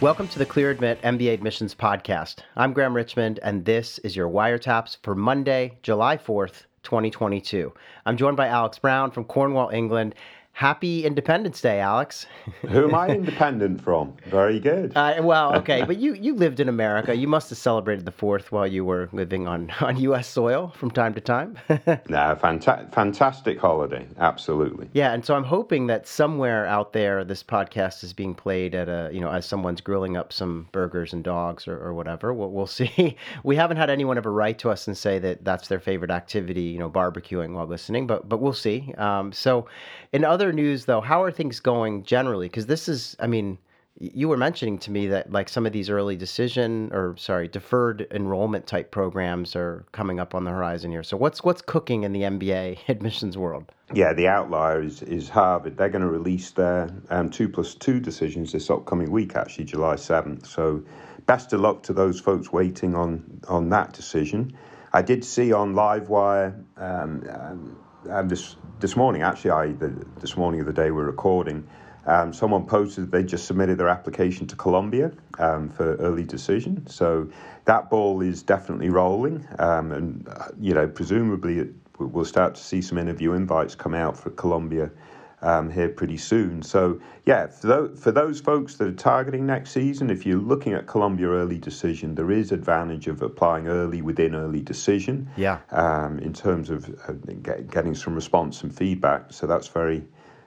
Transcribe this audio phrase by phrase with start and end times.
[0.00, 2.36] Welcome to the Clear Admit MBA Admissions Podcast.
[2.54, 7.74] I'm Graham Richmond, and this is your wiretaps for Monday, July 4th, 2022.
[8.06, 10.14] I'm joined by Alex Brown from Cornwall, England,
[10.58, 12.26] Happy Independence Day, Alex.
[12.62, 14.16] Who am I independent from?
[14.26, 14.90] Very good.
[14.96, 17.14] Uh, well, okay, but you, you lived in America.
[17.14, 20.26] You must have celebrated the 4th while you were living on, on U.S.
[20.26, 21.56] soil from time to time.
[21.68, 24.04] no, fanta- fantastic holiday.
[24.18, 24.90] Absolutely.
[24.94, 28.88] Yeah, and so I'm hoping that somewhere out there this podcast is being played at
[28.88, 32.34] a, you know, as someone's grilling up some burgers and dogs or, or whatever.
[32.34, 33.16] We'll, we'll see.
[33.44, 36.62] We haven't had anyone ever write to us and say that that's their favorite activity,
[36.62, 38.92] you know, barbecuing while listening, but, but we'll see.
[38.98, 39.68] Um, so
[40.12, 42.48] in other news, though, how are things going generally?
[42.48, 43.58] Because this is, I mean,
[44.00, 48.06] you were mentioning to me that like some of these early decision or sorry deferred
[48.12, 51.02] enrollment type programs are coming up on the horizon here.
[51.02, 53.72] So what's what's cooking in the MBA admissions world?
[53.92, 55.76] Yeah, the outlier is, is Harvard.
[55.76, 59.96] They're going to release their um, two plus two decisions this upcoming week, actually July
[59.96, 60.46] seventh.
[60.46, 60.82] So
[61.26, 64.56] best of luck to those folks waiting on on that decision.
[64.92, 66.54] I did see on Livewire.
[66.76, 67.78] Um, um,
[68.10, 69.88] um, this this morning, actually, I the,
[70.20, 71.66] this morning of the day we're recording,
[72.06, 76.86] um, someone posted they just submitted their application to Columbia um, for early decision.
[76.86, 77.28] So
[77.64, 82.62] that ball is definitely rolling, um, and uh, you know, presumably it, we'll start to
[82.62, 84.90] see some interview invites come out for Columbia
[85.42, 86.62] um, here pretty soon.
[86.62, 90.72] So, yeah, for those, for those folks that are targeting next season, if you're looking
[90.72, 95.28] at Columbia early decision, there is advantage of applying early within early decision.
[95.36, 95.58] Yeah.
[95.70, 99.32] Um, in terms of uh, get, getting some response and feedback.
[99.32, 100.04] So that's very,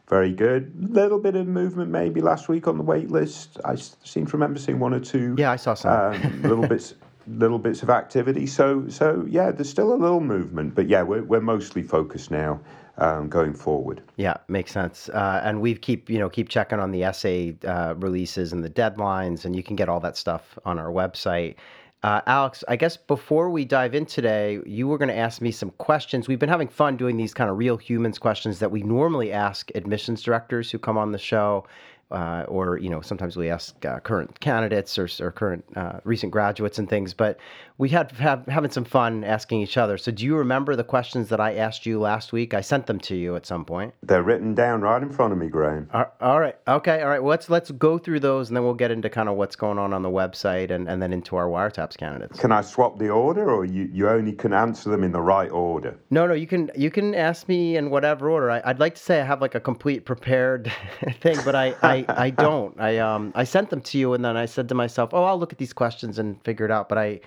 [0.08, 0.74] very good.
[0.94, 3.60] Little bit of movement maybe last week on the wait list.
[3.64, 5.36] I seem to remember seeing one or two.
[5.38, 6.96] Yeah, I saw some um, little bits.
[7.28, 11.22] Little bits of activity, so so yeah, there's still a little movement, but yeah, we're
[11.22, 12.60] we're mostly focused now
[12.98, 14.02] um, going forward.
[14.18, 15.10] Yeah, makes sense.
[15.10, 18.70] Uh, and we keep you know keep checking on the essay uh, releases and the
[18.70, 21.56] deadlines, and you can get all that stuff on our website.
[22.04, 25.52] Uh, Alex, I guess before we dive in today, you were going to ask me
[25.52, 26.28] some questions.
[26.28, 29.70] We've been having fun doing these kind of real humans questions that we normally ask
[29.76, 31.68] admissions directors who come on the show
[32.12, 36.32] uh, or you know sometimes we ask uh, current candidates or, or current uh, recent
[36.32, 37.40] graduates and things but
[37.82, 39.98] we had have, having some fun asking each other.
[39.98, 42.54] So do you remember the questions that i asked you last week?
[42.54, 43.96] I sent them to you at some point.
[44.04, 45.90] They're written down right in front of me graham.
[46.22, 46.56] All right.
[46.68, 47.02] Okay.
[47.02, 47.24] All right.
[47.24, 49.80] Well, let's let's go through those and then we'll get into kind of what's going
[49.80, 52.40] on on the website and, and then into our wiretaps candidates.
[52.40, 55.50] Can i swap the order or you, you only can answer them in the right
[55.50, 55.98] order?
[56.12, 56.36] No no.
[56.36, 58.52] You can you can ask me in whatever order.
[58.52, 60.72] I, would like to say i have like a complete prepared
[61.22, 62.80] thing but i, I I, don't.
[62.80, 65.40] I um I sent them to you and then I said to myself, oh, I'll
[65.40, 66.90] look at these questions and figure it out.
[66.90, 67.20] But I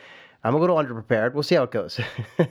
[0.45, 1.35] I'm a little underprepared.
[1.35, 1.99] We'll see how it goes.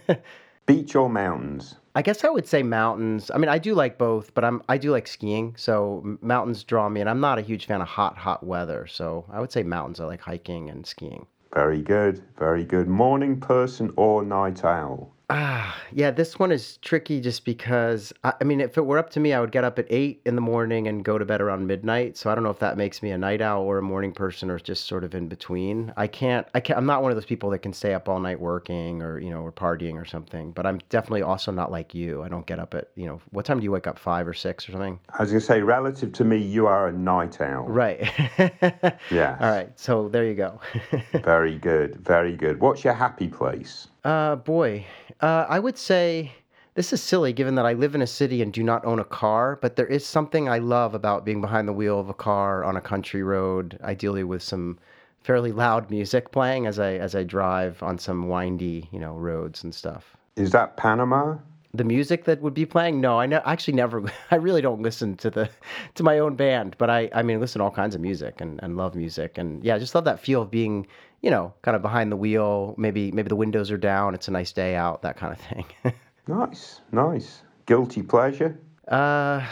[0.66, 1.76] Beach or mountains?
[1.96, 3.30] I guess I would say mountains.
[3.34, 6.90] I mean, I do like both, but I'm I do like skiing, so mountains draw
[6.90, 8.88] me, and I'm not a huge fan of hot, hot weather.
[8.88, 10.00] So I would say mountains.
[10.00, 11.28] I like hiking and skiing.
[11.54, 12.88] Very good, very good.
[12.88, 15.13] Morning person or night owl?
[15.30, 19.10] Ah, yeah, this one is tricky just because I, I, mean, if it were up
[19.12, 21.40] to me, I would get up at eight in the morning and go to bed
[21.42, 22.18] around midnight.
[22.18, 24.50] So I don't know if that makes me a night owl or a morning person
[24.50, 25.94] or just sort of in between.
[25.96, 28.20] I can't, I can't, I'm not one of those people that can stay up all
[28.20, 31.96] night working or, you know, or partying or something, but I'm definitely also not like
[31.96, 32.22] you.
[32.22, 33.98] I don't get up at, you know, what time do you wake up?
[33.98, 35.00] Five or six or something?
[35.18, 37.64] I was going to say, relative to me, you are a night owl.
[37.64, 38.12] Right.
[39.10, 39.38] yeah.
[39.40, 39.72] All right.
[39.80, 40.60] So there you go.
[41.24, 41.96] very good.
[42.06, 42.60] Very good.
[42.60, 43.88] What's your happy place?
[44.04, 44.86] Uh, boy,
[45.22, 46.34] uh, I would say
[46.76, 49.06] this is silly given that I live in a city and do not own a
[49.06, 52.64] car, but there is something I love about being behind the wheel of a car
[52.64, 54.78] on a country road, ideally with some
[55.22, 59.64] fairly loud music playing as I as I drive on some windy, you know, roads
[59.64, 60.18] and stuff.
[60.36, 61.38] Is that Panama?
[61.76, 63.02] The music that would be playing?
[63.02, 64.04] No, I ne- actually never.
[64.32, 65.50] I really don't listen to the
[65.96, 68.60] to my own band, but I I mean listen to all kinds of music and,
[68.62, 70.88] and love music and yeah, just love that feel of being
[71.24, 72.76] you know, kind of behind the wheel.
[72.78, 74.14] Maybe maybe the windows are down.
[74.14, 75.02] It's a nice day out.
[75.02, 75.66] That kind of thing.
[76.28, 77.42] nice, nice.
[77.66, 78.60] Guilty pleasure.
[78.88, 79.44] Uh,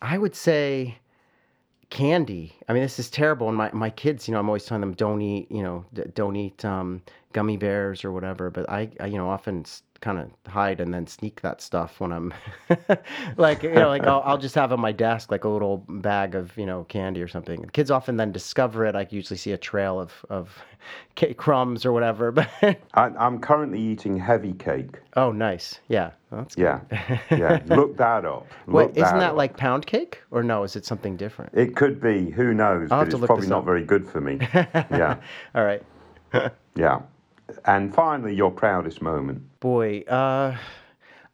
[0.00, 0.98] I would say
[1.90, 2.56] candy.
[2.68, 3.48] I mean, this is terrible.
[3.48, 6.34] And my, my kids, you know, I'm always telling them don't eat, you know, don't
[6.36, 8.50] eat um, gummy bears or whatever.
[8.50, 9.64] But I, I you know, often
[10.02, 12.34] kind of hide and then sneak that stuff when I'm
[13.36, 16.34] like, you know, like I'll, I'll, just have on my desk like a little bag
[16.34, 17.64] of, you know, candy or something.
[17.72, 18.96] Kids often then discover it.
[18.96, 20.58] I usually see a trail of, of
[21.14, 22.32] cake crumbs or whatever.
[22.32, 22.50] But
[22.94, 24.96] I, am currently eating heavy cake.
[25.16, 25.78] Oh, nice.
[25.88, 26.10] Yeah.
[26.30, 26.80] that's yeah.
[27.30, 27.62] yeah.
[27.66, 28.48] Look that up.
[28.66, 29.36] Look Wait, that isn't that up.
[29.36, 30.64] like pound cake or no?
[30.64, 31.52] Is it something different?
[31.54, 32.28] It could be.
[32.30, 32.90] Who knows?
[32.90, 34.38] I'll but it's probably not very good for me.
[34.52, 35.16] yeah.
[35.54, 35.82] All right.
[36.74, 37.02] yeah.
[37.64, 39.42] And finally, your proudest moment.
[39.60, 40.56] Boy, uh,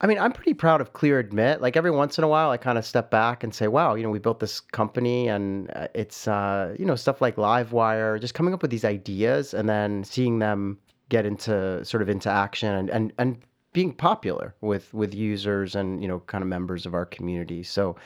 [0.00, 1.60] I mean, I'm pretty proud of Clear Admit.
[1.60, 4.02] Like every once in a while, I kind of step back and say, "Wow, you
[4.02, 8.34] know, we built this company, and uh, it's uh, you know stuff like Livewire, just
[8.34, 10.78] coming up with these ideas and then seeing them
[11.08, 13.38] get into sort of into action and and and
[13.72, 17.62] being popular with with users and you know kind of members of our community.
[17.62, 17.96] So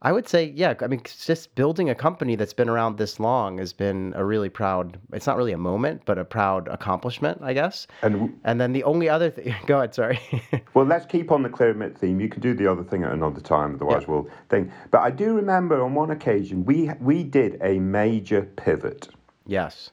[0.00, 0.74] I would say, yeah.
[0.80, 4.48] I mean, just building a company that's been around this long has been a really
[4.48, 4.96] proud.
[5.12, 7.88] It's not really a moment, but a proud accomplishment, I guess.
[8.02, 9.54] And and then the only other thing.
[9.66, 9.94] Go ahead.
[9.94, 10.20] Sorry.
[10.74, 12.20] well, let's keep on the clear admit theme.
[12.20, 14.10] You can do the other thing at another time, otherwise yeah.
[14.10, 14.70] we'll think.
[14.92, 19.08] But I do remember on one occasion we we did a major pivot.
[19.46, 19.90] Yes.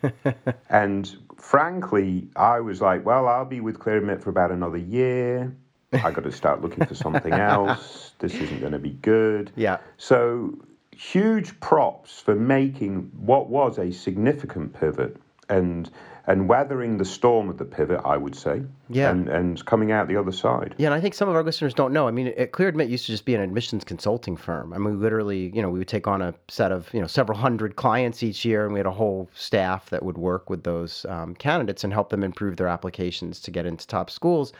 [0.70, 5.54] and frankly, I was like, well, I'll be with Clear Admit for about another year.
[6.02, 8.12] I got to start looking for something else.
[8.18, 9.52] This isn't going to be good.
[9.56, 9.78] Yeah.
[9.96, 10.58] So
[10.92, 15.16] huge props for making what was a significant pivot
[15.48, 15.90] and
[16.26, 18.62] and weathering the storm of the pivot, I would say.
[18.88, 19.10] Yeah.
[19.10, 20.74] And, and coming out the other side.
[20.78, 22.08] Yeah, and I think some of our listeners don't know.
[22.08, 24.72] I mean, it, Clear Admit used to just be an admissions consulting firm.
[24.72, 27.06] I mean, we literally, you know, we would take on a set of, you know,
[27.06, 30.64] several hundred clients each year, and we had a whole staff that would work with
[30.64, 34.54] those um, candidates and help them improve their applications to get into top schools.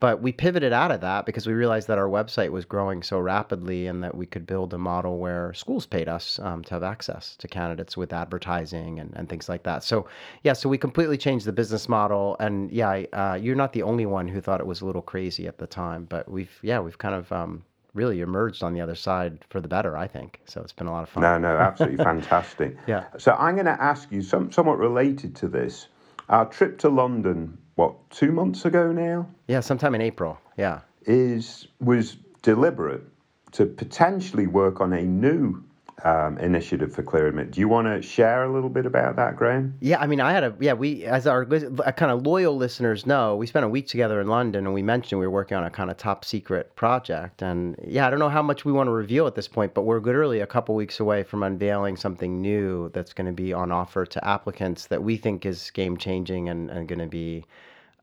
[0.00, 3.18] But we pivoted out of that because we realized that our website was growing so
[3.18, 6.84] rapidly and that we could build a model where schools paid us um, to have
[6.84, 9.82] access to candidates with advertising and, and things like that.
[9.82, 10.06] So,
[10.44, 12.36] yeah, so we completely changed the business model.
[12.38, 15.48] And yeah, uh, you're not the only one who thought it was a little crazy
[15.48, 18.94] at the time, but we've, yeah, we've kind of um, really emerged on the other
[18.94, 20.40] side for the better, I think.
[20.44, 21.22] So it's been a lot of fun.
[21.22, 22.76] No, no, absolutely fantastic.
[22.86, 23.04] Yeah.
[23.18, 25.88] So I'm going to ask you some, somewhat related to this.
[26.28, 29.28] Our trip to London what two months ago now?
[29.46, 30.36] Yeah, sometime in April.
[30.56, 33.04] Yeah, is was deliberate
[33.52, 35.62] to potentially work on a new
[36.04, 37.50] um, initiative for Clear Admit.
[37.50, 39.74] Do you want to share a little bit about that, Graham?
[39.80, 40.72] Yeah, I mean, I had a yeah.
[40.72, 44.66] We as our kind of loyal listeners know, we spent a week together in London,
[44.66, 47.42] and we mentioned we were working on a kind of top secret project.
[47.42, 49.82] And yeah, I don't know how much we want to reveal at this point, but
[49.82, 53.72] we're literally a couple weeks away from unveiling something new that's going to be on
[53.72, 57.44] offer to applicants that we think is game changing and, and going to be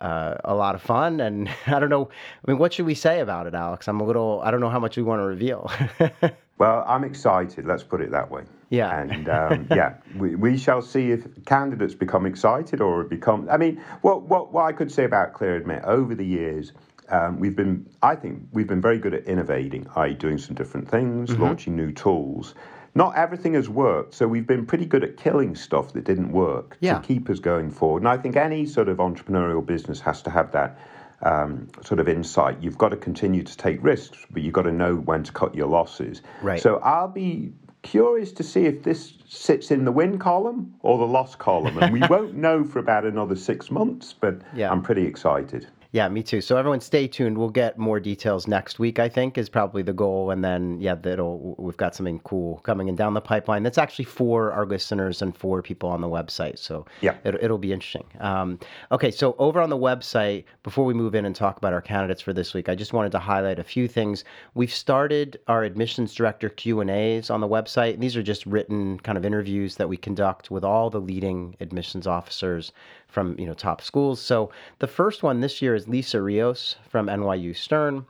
[0.02, 1.20] uh, a lot of fun.
[1.22, 2.10] And I don't know,
[2.46, 3.88] I mean, what should we say about it, Alex?
[3.88, 5.72] I'm a little, I don't know how much we want to reveal.
[6.58, 8.44] well, I'm excited, let's put it that way.
[8.70, 9.00] Yeah.
[9.00, 13.82] And um, yeah, we, we shall see if candidates become excited or become, I mean,
[14.02, 16.74] what, what, what I could say about Clear Admit over the years,
[17.10, 20.90] um, we've been, I think, we've been very good at innovating, i.e., doing some different
[20.90, 21.44] things, mm-hmm.
[21.44, 22.56] launching new tools
[22.96, 24.14] not everything has worked.
[24.14, 26.98] So we've been pretty good at killing stuff that didn't work yeah.
[26.98, 28.02] to keep us going forward.
[28.02, 30.80] And I think any sort of entrepreneurial business has to have that
[31.22, 32.62] um, sort of insight.
[32.62, 35.56] You've got to continue to take risks, but you've got to know when to cut
[35.56, 36.22] your losses.
[36.42, 36.62] Right.
[36.62, 37.54] So I'll be
[37.86, 41.78] curious to see if this sits in the win column or the loss column.
[41.78, 44.72] And we won't know for about another six months, but yeah.
[44.72, 45.68] I'm pretty excited.
[45.96, 46.42] Yeah, me too.
[46.42, 47.38] So everyone, stay tuned.
[47.38, 49.00] We'll get more details next week.
[49.00, 52.90] I think is probably the goal, and then yeah, that'll we've got something cool coming
[52.90, 53.64] in down the pipeline.
[53.64, 56.60] That's actually for our listeners and for people on the website.
[56.60, 58.04] So yeah, it, it'll be interesting.
[58.20, 58.60] Um,
[58.92, 62.22] okay, so over on the website, before we move in and talk about our candidates
[62.22, 64.26] for this week, I just wanted to highlight a few things.
[64.54, 68.02] We've started our admissions director Q and A's on the website.
[68.02, 72.06] These are just written kind of interviews that we conduct with all the leading admissions
[72.06, 72.74] officers
[73.08, 74.22] from you know top schools.
[74.22, 78.06] So the first one this year is Lisa Rios from NYU Stern.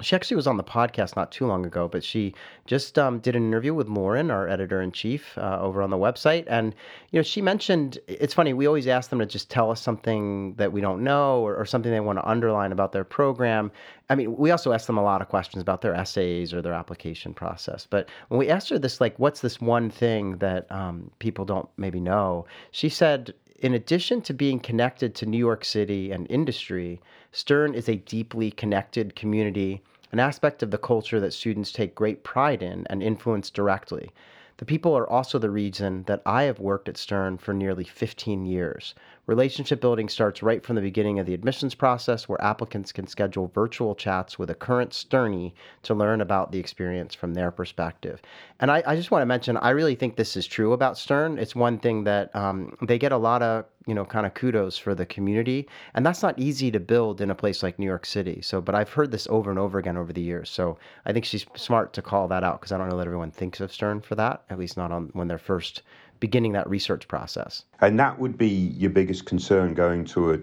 [0.00, 2.34] She actually was on the podcast not too long ago, but she
[2.66, 5.96] just um, did an interview with Lauren, our editor in chief, uh, over on the
[5.96, 6.44] website.
[6.48, 6.74] And
[7.10, 8.52] you know, she mentioned it's funny.
[8.52, 11.64] We always ask them to just tell us something that we don't know or, or
[11.64, 13.70] something they want to underline about their program.
[14.10, 16.74] I mean, we also ask them a lot of questions about their essays or their
[16.74, 17.86] application process.
[17.88, 21.68] But when we asked her this, like, what's this one thing that um, people don't
[21.76, 22.46] maybe know?
[22.72, 27.00] She said in addition to being connected to New York City and industry,
[27.30, 32.24] Stern is a deeply connected community, an aspect of the culture that students take great
[32.24, 34.10] pride in and influence directly.
[34.56, 38.46] The people are also the reason that I have worked at Stern for nearly 15
[38.46, 38.96] years.
[39.26, 43.52] Relationship building starts right from the beginning of the admissions process, where applicants can schedule
[43.54, 45.52] virtual chats with a current Sternie
[45.82, 48.20] to learn about the experience from their perspective.
[48.58, 51.38] And I, I just want to mention, I really think this is true about Stern.
[51.38, 54.78] It's one thing that um, they get a lot of you know kind of kudos
[54.78, 58.06] for the community and that's not easy to build in a place like new york
[58.06, 61.12] city so but i've heard this over and over again over the years so i
[61.12, 63.72] think she's smart to call that out because i don't know that everyone thinks of
[63.72, 65.82] stern for that at least not on when they're first
[66.22, 67.64] beginning that research process.
[67.80, 70.34] And that would be your biggest concern going to a,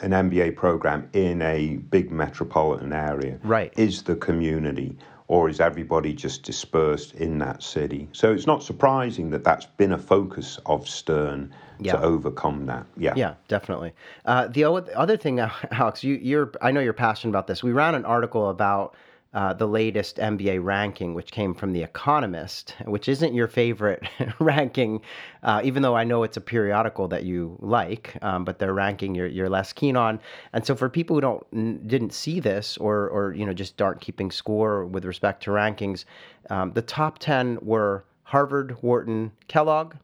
[0.00, 3.38] an MBA program in a big metropolitan area.
[3.44, 3.74] Right.
[3.76, 4.96] Is the community.
[5.28, 8.08] or is everybody just dispersed in that city?
[8.12, 11.92] So it's not surprising that that's been a focus of Stern yeah.
[11.92, 12.86] to overcome that.
[12.96, 13.92] Yeah, yeah, definitely.
[14.24, 15.40] Uh, the other thing,
[15.72, 17.62] Alex, you, you're I know you're passionate about this.
[17.62, 18.94] We ran an article about
[19.36, 24.02] uh, the latest MBA ranking, which came from The Economist, which isn't your favorite
[24.38, 25.02] ranking,
[25.42, 29.14] uh, even though I know it's a periodical that you like, um, but their ranking
[29.14, 30.20] you're, you're less keen on.
[30.54, 34.00] And so for people who don't didn't see this or or you know just aren't
[34.00, 36.06] keeping score with respect to rankings,
[36.48, 39.96] um, the top ten were Harvard, Wharton, Kellogg,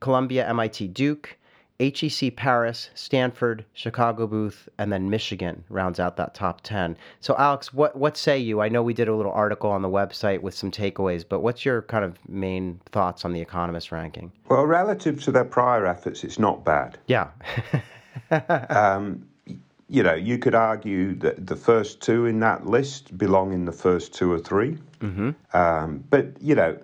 [0.00, 1.38] Columbia, MIT, Duke.
[1.80, 6.96] HEC Paris, Stanford, Chicago Booth, and then Michigan rounds out that top 10.
[7.20, 8.60] So, Alex, what, what say you?
[8.60, 11.64] I know we did a little article on the website with some takeaways, but what's
[11.64, 14.30] your kind of main thoughts on the Economist ranking?
[14.48, 16.96] Well, relative to their prior efforts, it's not bad.
[17.08, 17.30] Yeah.
[18.70, 19.26] um,
[19.88, 23.72] you know, you could argue that the first two in that list belong in the
[23.72, 25.30] first two or 3 mm-hmm.
[25.56, 26.78] um, but, you know,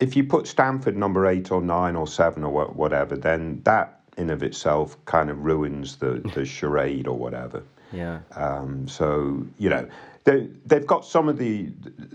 [0.00, 4.30] if you put Stanford number eight or nine or seven or whatever, then that in
[4.30, 7.62] of itself kind of ruins the, the charade or whatever.
[7.92, 8.20] Yeah.
[8.36, 9.86] Um, so you know
[10.24, 11.70] they they've got some of the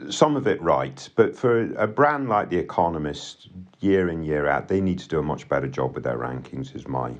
[0.09, 3.49] some of it right, but for a brand like The Economist,
[3.79, 6.75] year in year out, they need to do a much better job with their rankings.
[6.75, 7.13] Is my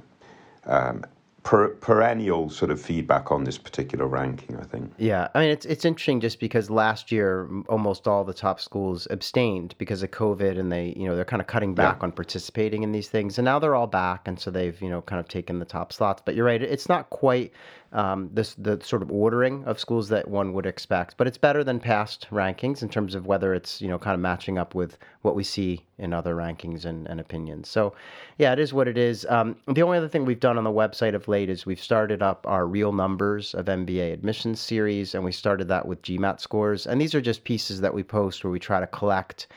[0.65, 1.03] um,
[1.47, 4.57] per, perennial sort of feedback on this particular ranking.
[4.57, 4.91] I think.
[4.97, 9.07] Yeah, I mean it's it's interesting just because last year almost all the top schools
[9.11, 12.03] abstained because of COVID, and they you know they're kind of cutting back yeah.
[12.03, 15.01] on participating in these things, and now they're all back, and so they've you know
[15.01, 16.21] kind of taken the top slots.
[16.25, 17.53] But you're right, it's not quite
[17.93, 21.15] um, this the sort of ordering of schools that one would expect.
[21.17, 24.19] But it's better than past rankings in terms of whether it's you know kind of
[24.19, 27.69] matching up with what we see in other rankings and, and opinions.
[27.69, 27.93] So
[28.37, 29.25] yeah, it is what it is.
[29.29, 32.21] Um, the only other thing we've done on the website of late is we've started
[32.21, 36.87] up our real numbers of MBA admissions series, and we started that with GMAT scores.
[36.87, 39.47] And these are just pieces that we post where we try to collect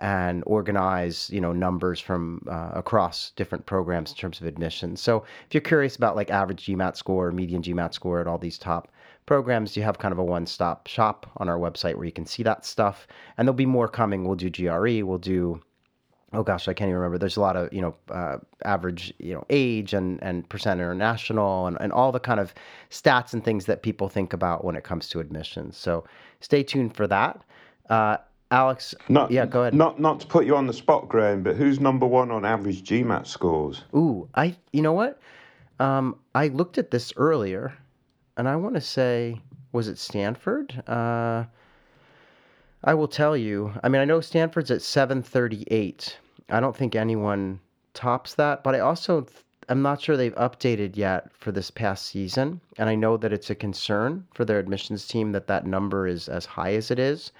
[0.00, 5.00] and organize you know numbers from uh, across different programs in terms of admissions.
[5.00, 8.58] So if you're curious about like average GMAT score, median GMAT score at all these
[8.58, 8.88] top
[9.26, 12.42] programs, you have kind of a one-stop shop on our website where you can see
[12.42, 13.06] that stuff.
[13.36, 14.24] And there'll be more coming.
[14.24, 15.06] We'll do GRE.
[15.06, 15.60] We'll do
[16.32, 17.18] oh gosh, I can't even remember.
[17.18, 21.66] There's a lot of you know uh, average you know age and and percent international
[21.66, 22.54] and and all the kind of
[22.90, 25.76] stats and things that people think about when it comes to admissions.
[25.76, 26.04] So
[26.40, 27.42] stay tuned for that.
[27.88, 28.18] Uh,
[28.50, 29.74] Alex, not, yeah, go ahead.
[29.74, 32.82] Not not to put you on the spot, Graham, but who's number one on average
[32.82, 33.84] GMAT scores?
[33.94, 35.20] Ooh, I you know what?
[35.78, 37.76] Um, I looked at this earlier,
[38.36, 39.40] and I want to say,
[39.72, 40.82] was it Stanford?
[40.88, 41.44] Uh,
[42.84, 43.72] I will tell you.
[43.82, 46.16] I mean, I know Stanford's at seven thirty eight.
[46.48, 47.60] I don't think anyone
[47.92, 49.26] tops that, but I also
[49.68, 53.50] I'm not sure they've updated yet for this past season, and I know that it's
[53.50, 57.30] a concern for their admissions team that that number is as high as it is.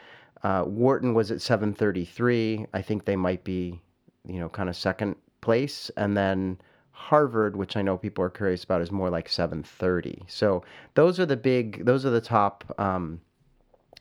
[0.43, 2.67] Uh, Wharton was at 733.
[2.73, 3.81] I think they might be,
[4.27, 5.91] you know, kind of second place.
[5.97, 6.59] And then
[6.93, 10.25] Harvard, which I know people are curious about, is more like 730.
[10.27, 10.63] So
[10.95, 13.21] those are the big, those are the top, um,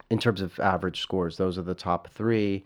[0.10, 2.64] in terms of average scores, those are the top three.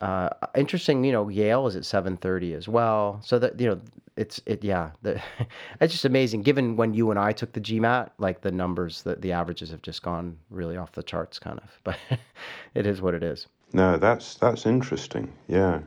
[0.00, 3.20] Uh, interesting, you know, Yale is at 730 as well.
[3.24, 3.80] So that, you know,
[4.16, 5.20] it's, it, yeah, the,
[5.80, 9.16] it's just amazing given when you and I took the GMAT, like the numbers, the,
[9.16, 11.98] the averages have just gone really off the charts kind of, but
[12.74, 13.46] it is what it is.
[13.72, 15.32] No, that's, that's interesting.
[15.48, 15.80] Yeah.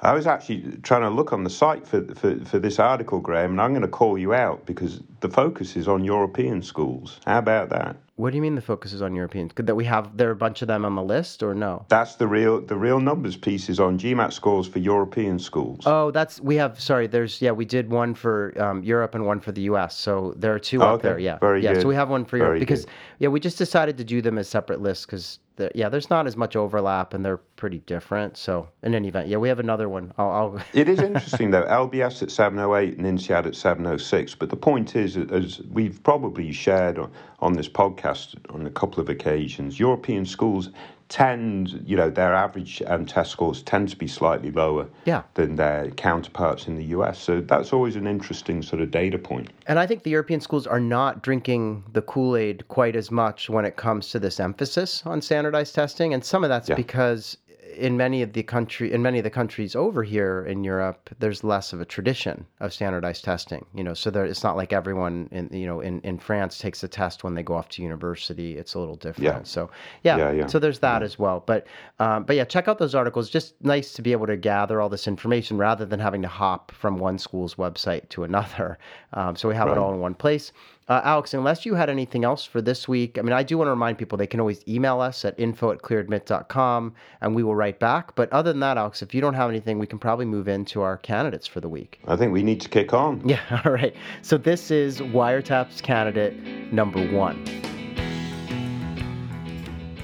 [0.00, 3.52] I was actually trying to look on the site for, for, for this article, Graham,
[3.52, 7.20] and I'm going to call you out because the focus is on European schools.
[7.24, 7.96] How about that?
[8.16, 9.52] What do you mean the focus is on Europeans?
[9.54, 11.86] Could that we have there are a bunch of them on the list or no?
[11.88, 15.84] That's the real the real numbers piece is on GMAT scores for European schools.
[15.86, 16.78] Oh, that's we have.
[16.78, 19.96] Sorry, there's yeah we did one for um, Europe and one for the U.S.
[19.96, 21.08] So there are two oh, up okay.
[21.08, 21.18] there.
[21.18, 21.72] Yeah, very yeah.
[21.72, 21.82] Good.
[21.82, 22.94] So we have one for Europe very because good.
[23.20, 25.38] yeah we just decided to do them as separate lists because
[25.74, 28.36] yeah, there's not as much overlap and they're pretty different.
[28.36, 30.12] So in any event, yeah, we have another one.
[30.18, 30.30] I'll.
[30.30, 30.62] I'll...
[30.72, 31.64] it is interesting though.
[31.64, 34.34] LBS at 708 and INSEAD at 706.
[34.34, 36.98] But the point is, as we've probably shared
[37.42, 40.70] on, this podcast on a couple of occasions, European schools
[41.12, 45.20] tend, you know, their average um, test scores tend to be slightly lower yeah.
[45.34, 47.18] than their counterparts in the US.
[47.18, 49.50] So that's always an interesting sort of data point.
[49.66, 53.50] And I think the European schools are not drinking the Kool Aid quite as much
[53.50, 56.14] when it comes to this emphasis on standardized testing.
[56.14, 56.76] And some of that's yeah.
[56.76, 57.36] because
[57.76, 61.42] in many of the country in many of the countries over here in Europe, there's
[61.44, 63.64] less of a tradition of standardized testing.
[63.74, 66.82] You know, so there, it's not like everyone in you know in, in France takes
[66.82, 68.56] a test when they go off to university.
[68.56, 69.24] It's a little different.
[69.24, 69.42] Yeah.
[69.44, 69.70] So
[70.02, 70.46] yeah, yeah, yeah.
[70.46, 71.06] so there's that yeah.
[71.06, 71.42] as well.
[71.44, 71.66] But
[71.98, 73.30] um, but yeah, check out those articles.
[73.30, 76.72] Just nice to be able to gather all this information rather than having to hop
[76.72, 78.78] from one school's website to another.
[79.14, 79.76] Um, so we have right.
[79.76, 80.52] it all in one place.
[80.88, 83.68] Uh, Alex, unless you had anything else for this week, I mean, I do want
[83.68, 87.54] to remind people they can always email us at info at clearadmit.com and we will
[87.54, 88.14] write back.
[88.14, 90.82] But other than that, Alex, if you don't have anything, we can probably move into
[90.82, 92.00] our candidates for the week.
[92.06, 93.26] I think we need to kick on.
[93.26, 93.94] Yeah, all right.
[94.22, 97.71] So this is Wiretaps candidate number one.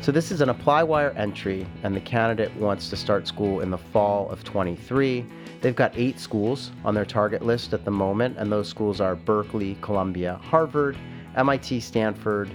[0.08, 3.76] So this is an ApplyWire entry, and the candidate wants to start school in the
[3.76, 5.22] fall of 23.
[5.60, 9.14] They've got eight schools on their target list at the moment, and those schools are
[9.14, 10.96] Berkeley, Columbia, Harvard,
[11.36, 12.50] MIT, Stanford,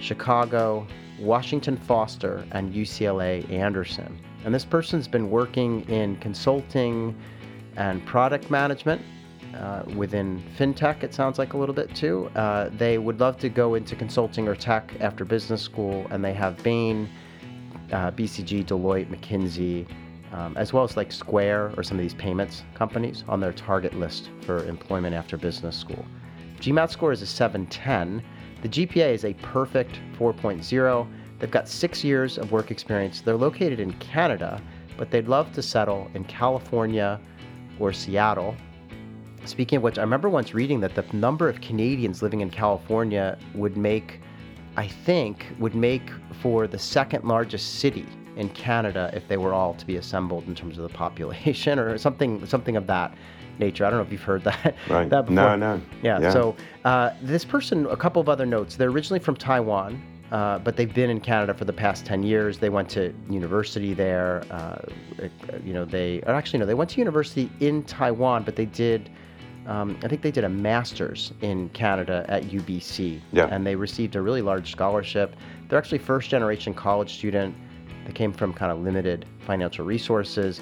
[0.00, 0.86] Chicago,
[1.20, 4.18] Washington Foster, and UCLA Anderson.
[4.46, 7.14] And this person's been working in consulting
[7.76, 9.02] and product management
[9.54, 12.30] uh, within fintech, it sounds like a little bit too.
[12.34, 16.34] Uh, they would love to go into consulting or tech after business school, and they
[16.34, 17.08] have Bain,
[17.92, 19.86] uh, BCG, Deloitte, McKinsey,
[20.32, 23.94] um, as well as like Square or some of these payments companies on their target
[23.94, 26.04] list for employment after business school.
[26.60, 28.22] GMAT score is a 710.
[28.62, 31.06] The GPA is a perfect 4.0.
[31.38, 33.20] They've got six years of work experience.
[33.20, 34.60] They're located in Canada,
[34.96, 37.20] but they'd love to settle in California
[37.78, 38.56] or Seattle.
[39.44, 43.38] Speaking of which, I remember once reading that the number of Canadians living in California
[43.54, 44.20] would make,
[44.76, 46.10] I think, would make
[46.40, 50.54] for the second largest city in Canada if they were all to be assembled in
[50.54, 53.14] terms of the population or something something of that
[53.58, 53.84] nature.
[53.84, 54.74] I don't know if you've heard that.
[54.88, 55.08] Right.
[55.10, 55.80] that no, no.
[56.02, 56.20] Yeah.
[56.20, 56.32] yeah.
[56.32, 58.76] So uh, this person, a couple of other notes.
[58.76, 60.02] They're originally from Taiwan.
[60.32, 62.58] Uh, but they've been in Canada for the past 10 years.
[62.58, 64.42] They went to university there.
[64.50, 64.78] Uh,
[65.62, 69.10] you know, they actually no, they went to university in Taiwan, but they did.
[69.66, 73.48] Um, I think they did a master's in Canada at UBC, yeah.
[73.50, 75.36] and they received a really large scholarship.
[75.68, 77.54] They're actually first generation college student.
[78.06, 80.60] They came from kind of limited financial resources.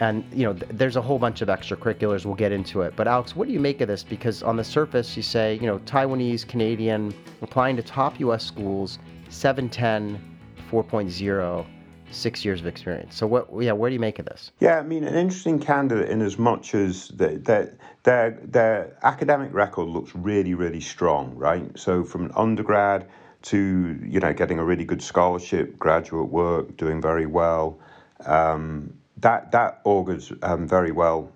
[0.00, 2.24] And, you know, th- there's a whole bunch of extracurriculars.
[2.24, 2.94] We'll get into it.
[2.96, 4.02] But, Alex, what do you make of this?
[4.02, 8.44] Because on the surface, you say, you know, Taiwanese, Canadian, applying to top U.S.
[8.44, 8.98] schools,
[9.28, 10.38] 710,
[10.70, 11.66] 4.0,
[12.10, 13.14] six years of experience.
[13.14, 14.52] So, what, yeah, where do you make of this?
[14.60, 19.88] Yeah, I mean, an interesting candidate in as much as their, their, their academic record
[19.88, 21.78] looks really, really strong, right?
[21.78, 23.08] So, from an undergrad,
[23.42, 27.78] to you know getting a really good scholarship, graduate work, doing very well.
[28.24, 31.30] Um, that that augurs um, very well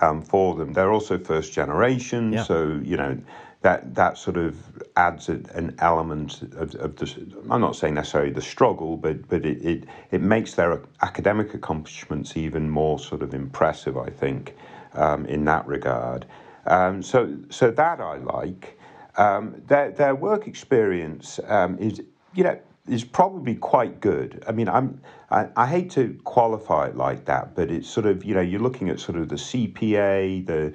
[0.00, 0.72] um, for them.
[0.72, 2.42] They're also first generation, yeah.
[2.44, 3.18] so you know
[3.62, 4.56] that that sort of
[4.96, 7.14] adds a, an element of, of the.
[7.50, 12.36] I'm not saying necessarily the struggle, but but it, it it makes their academic accomplishments
[12.36, 13.96] even more sort of impressive.
[13.96, 14.54] I think
[14.94, 16.26] um, in that regard.
[16.66, 18.78] Um, so so that I like.
[19.16, 22.00] Um, their their work experience um, is
[22.34, 24.42] you know is probably quite good.
[24.46, 28.24] I mean, I'm I, I, hate to qualify it like that, but it's sort of
[28.24, 30.72] you know you're looking at sort of the CPA, the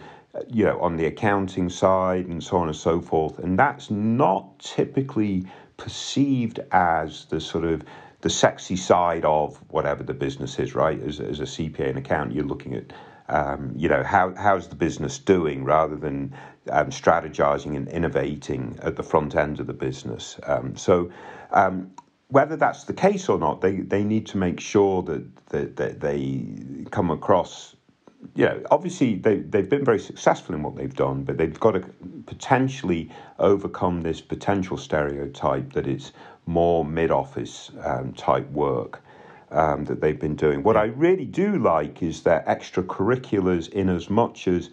[0.49, 4.60] you know on the accounting side, and so on and so forth, and that's not
[4.60, 5.45] typically
[5.78, 7.84] perceived as the sort of
[8.21, 11.02] the sexy side of whatever the business is, right?
[11.04, 12.93] As, as a CPA and accountant, you're looking at
[13.29, 16.36] um, you know, how, how's the business doing rather than
[16.69, 20.39] um, strategizing and innovating at the front end of the business.
[20.43, 21.12] Um, so,
[21.51, 21.91] um,
[22.29, 25.99] whether that's the case or not, they, they need to make sure that, that, that
[25.99, 26.43] they
[26.89, 27.75] come across.
[28.36, 31.71] You know, obviously they, they've been very successful in what they've done, but they've got
[31.71, 31.81] to
[32.25, 36.12] potentially overcome this potential stereotype that it's
[36.47, 39.03] more mid office um, type work
[39.53, 40.63] um, that they've been doing.
[40.63, 44.69] What I really do like is their extracurriculars in as much as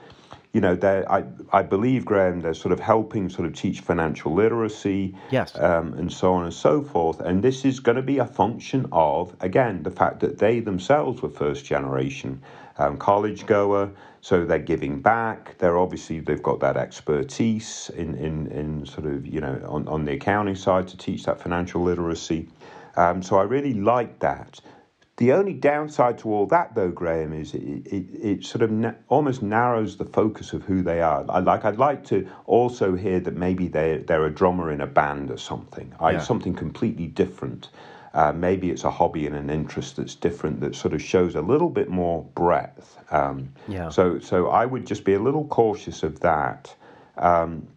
[0.52, 0.76] you know,
[1.08, 5.94] I, I believe, Graham, they're sort of helping sort of teach financial literacy, yes, um,
[5.94, 7.20] and so on and so forth.
[7.20, 11.22] And this is going to be a function of, again, the fact that they themselves
[11.22, 12.42] were first generation
[12.80, 13.90] um, college goer,
[14.22, 15.56] so they're giving back.
[15.58, 20.04] They're obviously they've got that expertise in in, in sort of you know on, on
[20.04, 22.48] the accounting side to teach that financial literacy.
[22.96, 24.60] Um, so I really like that.
[25.20, 28.94] The only downside to all that, though, Graham, is it, it, it sort of na-
[29.08, 31.26] almost narrows the focus of who they are.
[31.28, 31.66] I like.
[31.66, 35.36] I'd like to also hear that maybe they they're a drummer in a band or
[35.36, 35.92] something.
[36.00, 36.20] Yeah.
[36.20, 37.68] Something completely different.
[38.14, 41.42] Uh, maybe it's a hobby and an interest that's different that sort of shows a
[41.42, 42.96] little bit more breadth.
[43.12, 43.90] Um, yeah.
[43.90, 46.74] So so I would just be a little cautious of that.
[47.18, 47.68] Um,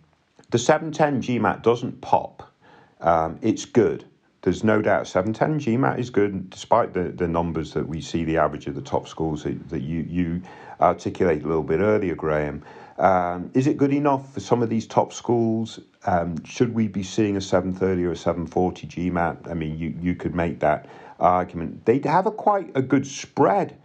[0.52, 2.54] the 710 GMAT doesn't pop.
[3.02, 4.06] Um, it's good
[4.44, 8.38] there's no doubt 710 GMAT is good, despite the, the numbers that we see the
[8.38, 10.42] average of the top schools that, that you, you
[10.82, 12.62] articulate a little bit earlier, Graham.
[12.98, 15.80] Um, is it good enough for some of these top schools?
[16.06, 19.50] Um, should we be seeing a 730 or a 740 GMAT?
[19.50, 20.88] I mean, you, you could make that
[21.22, 21.86] argument.
[21.86, 23.78] They have a quite a good spread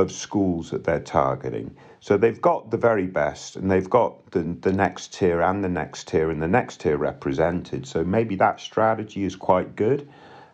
[0.00, 1.76] of schools that they're targeting.
[2.00, 5.68] So they've got the very best, and they've got the, the next tier and the
[5.68, 7.86] next tier and the next tier represented.
[7.86, 10.08] So maybe that strategy is quite good.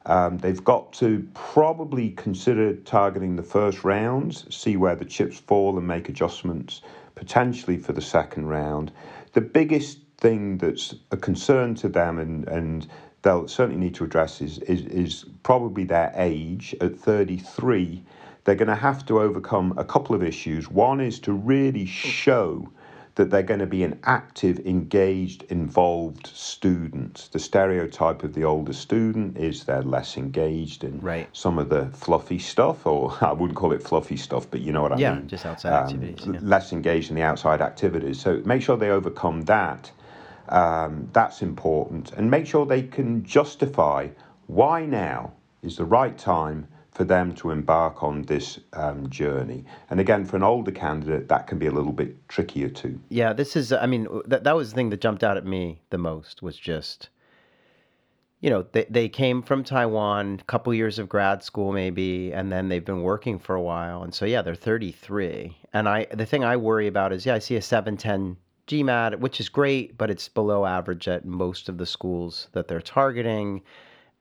[0.07, 5.79] Um, they've got to probably consider targeting the first rounds, see where the chips fall,
[5.79, 6.83] and make adjustments
[7.15, 8.93] potentially for the second round.
[9.33, 12.87] The biggest thing that's a concern to them, and, and
[13.23, 18.03] they'll certainly need to address, is, is, is probably their age at 33
[18.47, 20.71] they're going to have to overcome a couple of issues.
[20.71, 22.71] One is to really show
[23.17, 27.29] that they're going to be an active, engaged, involved student.
[27.33, 31.29] The stereotype of the older student is they're less engaged in right.
[31.33, 34.83] some of the fluffy stuff, or I wouldn't call it fluffy stuff, but you know
[34.83, 35.23] what I yeah, mean.
[35.23, 36.27] Yeah, just outside um, activities.
[36.27, 36.39] Yeah.
[36.41, 38.21] Less engaged in the outside activities.
[38.21, 39.91] So make sure they overcome that.
[40.51, 42.13] Um, that's important.
[42.13, 44.09] And make sure they can justify
[44.47, 45.33] why now
[45.63, 49.67] is the right time for them to embark on this um, journey.
[49.91, 52.99] And again, for an older candidate, that can be a little bit trickier too.
[53.11, 55.83] Yeah, this is, I mean, that, that was the thing that jumped out at me
[55.91, 57.11] the most was just,
[58.41, 62.51] you know, they, they came from Taiwan, a couple years of grad school maybe, and
[62.51, 64.03] then they've been working for a while.
[64.03, 65.55] And so, yeah, they're 33.
[65.75, 69.39] And I, the thing I worry about is, yeah, I see a 710 GMAT, which
[69.39, 73.61] is great, but it's below average at most of the schools that they're targeting.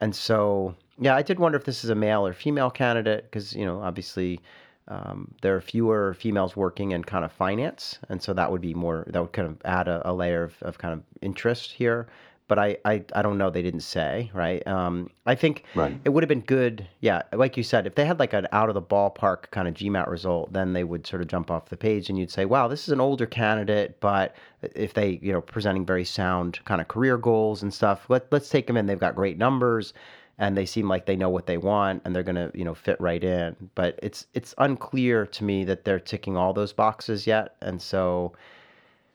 [0.01, 3.53] And so, yeah, I did wonder if this is a male or female candidate because
[3.53, 4.39] you know obviously
[4.87, 8.73] um, there are fewer females working in kind of finance, and so that would be
[8.73, 12.07] more that would kind of add a, a layer of, of kind of interest here.
[12.47, 13.49] But I, I, I don't know.
[13.49, 14.65] They didn't say right.
[14.67, 15.99] Um, I think right.
[16.05, 16.87] it would have been good.
[16.99, 19.73] Yeah, like you said, if they had like an out of the ballpark kind of
[19.73, 22.67] GMAT result, then they would sort of jump off the page, and you'd say, "Wow,
[22.67, 26.87] this is an older candidate." But if they, you know, presenting very sound kind of
[26.87, 28.85] career goals and stuff, let let's take them in.
[28.85, 29.93] They've got great numbers
[30.37, 32.75] and they seem like they know what they want and they're going to you know
[32.75, 33.55] fit right in.
[33.75, 37.55] But it's it's unclear to me that they're ticking all those boxes yet.
[37.61, 38.33] And so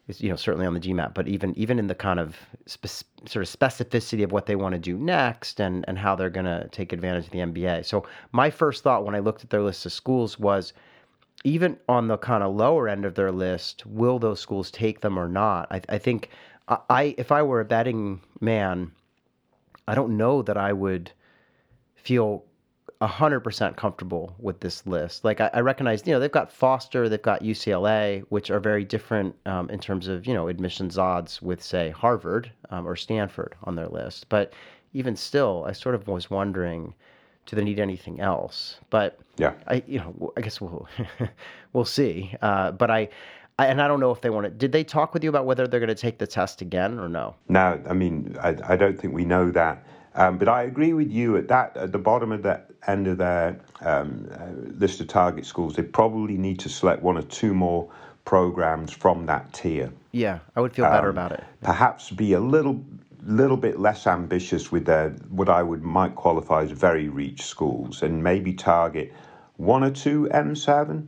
[0.09, 3.05] it's you know certainly on the gmat but even even in the kind of spe-
[3.27, 6.47] sort of specificity of what they want to do next and and how they're going
[6.47, 9.63] to take advantage of the mba so my first thought when i looked at their
[9.63, 10.73] list of schools was
[11.45, 15.19] even on the kind of lower end of their list will those schools take them
[15.19, 15.67] or not?
[15.71, 16.29] I, I think
[16.69, 18.93] I if i were a betting man
[19.91, 21.11] I don't know that I would
[21.97, 22.45] feel
[23.01, 25.25] 100% comfortable with this list.
[25.25, 28.85] Like, I, I, recognize, you know, they've got Foster, they've got UCLA, which are very
[28.85, 33.57] different um, in terms of, you know, admissions odds with, say, Harvard um, or Stanford
[33.65, 34.29] on their list.
[34.29, 34.53] But
[34.93, 36.95] even still, I sort of was wondering,
[37.47, 38.77] do they need anything else?
[38.91, 40.87] But yeah, I, you know, I guess we'll
[41.73, 42.33] we'll see.
[42.43, 43.09] Uh, but I,
[43.61, 44.51] I, and I don't know if they want to.
[44.51, 47.11] Did they talk with you about whether they're going to take the test again or
[47.11, 47.35] no?
[47.51, 49.85] No, I mean, I, I don't think we know that.
[50.15, 53.19] Um, but I agree with you at that at the bottom of that end of
[53.19, 54.47] their um, uh,
[54.79, 57.87] list of target schools, they probably need to select one or two more
[58.25, 59.93] programs from that tier.
[60.13, 61.45] Yeah, I would feel better um, about it.
[61.61, 62.83] Perhaps be a little
[63.25, 68.03] little bit less ambitious with their what I would might qualify as very reach schools,
[68.03, 69.13] and maybe target
[69.59, 71.07] one or two M7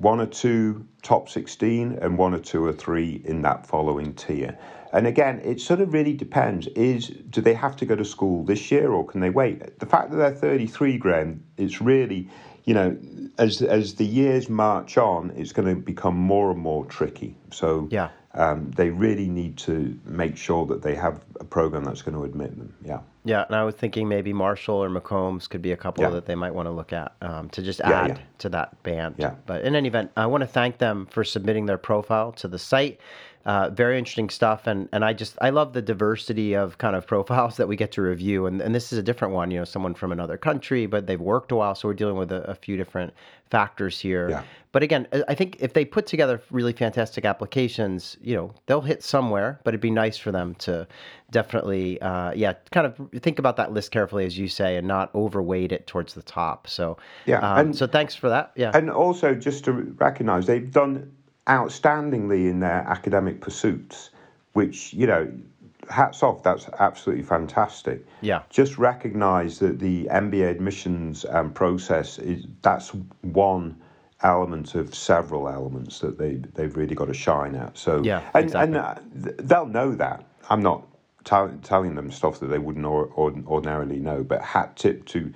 [0.00, 4.58] one or two top 16 and one or two or three in that following tier.
[4.92, 6.66] And again, it sort of really depends.
[6.68, 9.78] Is do they have to go to school this year or can they wait?
[9.78, 12.28] The fact that they're 33 Graham, it's really,
[12.64, 12.96] you know,
[13.38, 17.36] as as the years march on, it's going to become more and more tricky.
[17.52, 18.08] So yeah.
[18.34, 22.22] Um, they really need to make sure that they have a program that's going to
[22.24, 22.72] admit them.
[22.84, 23.00] Yeah.
[23.24, 26.10] Yeah, and I was thinking maybe Marshall or McCombs could be a couple yeah.
[26.10, 28.22] that they might want to look at um, to just add yeah, yeah.
[28.38, 29.16] to that band.
[29.18, 29.34] Yeah.
[29.44, 32.58] But in any event, I want to thank them for submitting their profile to the
[32.58, 32.98] site.
[33.46, 37.06] Uh, very interesting stuff, and and I just I love the diversity of kind of
[37.06, 39.50] profiles that we get to review, and and this is a different one.
[39.50, 42.32] You know, someone from another country, but they've worked a while, so we're dealing with
[42.32, 43.14] a, a few different
[43.50, 44.30] factors here.
[44.30, 44.42] Yeah.
[44.72, 49.02] But again, I think if they put together really fantastic applications, you know, they'll hit
[49.02, 49.58] somewhere.
[49.64, 50.86] But it'd be nice for them to
[51.32, 55.12] definitely, uh, yeah, kind of think about that list carefully, as you say, and not
[55.14, 56.68] overweight it towards the top.
[56.68, 58.52] So yeah, um, and, so thanks for that.
[58.54, 61.10] Yeah, and also just to recognise they've done
[61.50, 64.10] outstandingly in their academic pursuits,
[64.52, 65.30] which you know
[65.90, 66.42] hats off.
[66.42, 68.06] That's absolutely fantastic.
[68.20, 68.42] Yeah.
[68.48, 73.76] Just recognise that the MBA admissions um, process is that's one
[74.22, 77.76] element of several elements that they they've really got to shine at.
[77.76, 78.78] So yeah, and exactly.
[78.78, 80.24] and uh, they'll know that.
[80.48, 80.86] I'm not
[81.24, 85.32] t- telling them stuff that they wouldn't or, or, ordinarily know, but hat tip to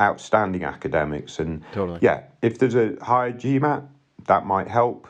[0.00, 1.98] outstanding academics and totally.
[2.02, 3.86] yeah, if there's a higher GMAT,
[4.26, 5.08] that might help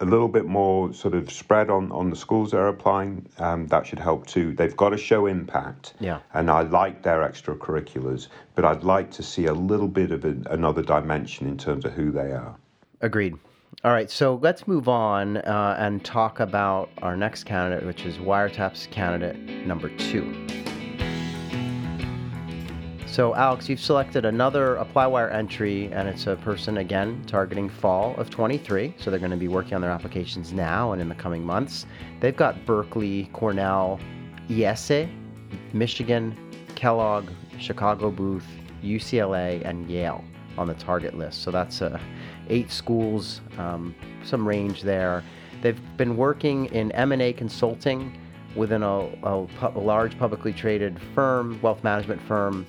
[0.00, 3.86] a little bit more sort of spread on, on the schools they're applying, um, that
[3.86, 4.54] should help too.
[4.54, 5.94] They've got to show impact.
[5.98, 6.20] Yeah.
[6.34, 10.82] And I like their extracurriculars, but I'd like to see a little bit of another
[10.82, 12.54] dimension in terms of who they are.
[13.00, 13.36] Agreed.
[13.84, 18.16] All right, so let's move on uh, and talk about our next candidate, which is
[18.16, 20.46] Wiretaps candidate number two.
[23.10, 28.28] So, Alex, you've selected another ApplyWire entry, and it's a person again targeting fall of
[28.28, 28.94] 23.
[28.98, 31.86] So, they're going to be working on their applications now and in the coming months.
[32.20, 33.98] They've got Berkeley, Cornell,
[34.50, 35.10] IESE,
[35.72, 36.36] Michigan,
[36.74, 38.46] Kellogg, Chicago Booth,
[38.84, 40.22] UCLA, and Yale
[40.58, 41.42] on the target list.
[41.42, 41.98] So, that's uh,
[42.50, 45.24] eight schools, um, some range there.
[45.62, 48.20] They've been working in M&A consulting
[48.54, 52.66] within a, a, a large publicly traded firm, wealth management firm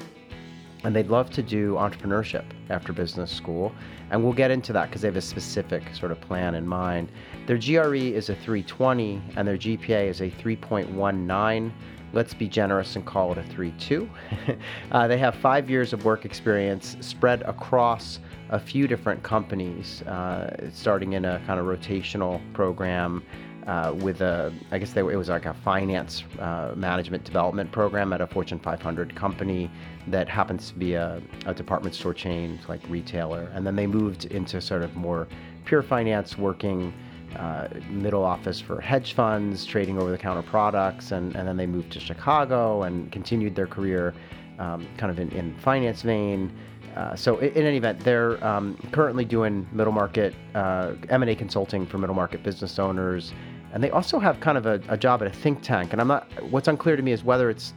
[0.84, 3.74] and they'd love to do entrepreneurship after business school.
[4.12, 7.12] And we'll get into that because they have a specific sort of plan in mind.
[7.48, 11.72] Their GRE is a 320 and their GPA is a 3.19.
[12.12, 14.10] Let's be generous and call it a 3.2.
[14.92, 20.72] uh, they have five years of work experience spread across a few different companies, uh,
[20.74, 23.24] starting in a kind of rotational program
[23.70, 28.12] uh, with a, I guess they, it was like a finance uh, management development program
[28.14, 29.70] at a Fortune 500 company
[30.08, 33.52] that happens to be a, a, department store chain, like retailer.
[33.54, 35.28] And then they moved into sort of more
[35.66, 36.92] pure finance, working
[37.36, 41.12] uh, middle office for hedge funds, trading over the counter products.
[41.12, 44.16] And, and then they moved to Chicago and continued their career
[44.58, 46.52] um, kind of in, in finance vein.
[46.96, 52.00] Uh, so in, any event, they're um, currently doing middle market uh, M&A consulting for
[52.00, 53.32] middle market business owners,
[53.74, 55.92] and they also have kind of a, a job at a think tank.
[55.92, 56.28] And I'm not.
[56.50, 57.74] What's unclear to me is whether it's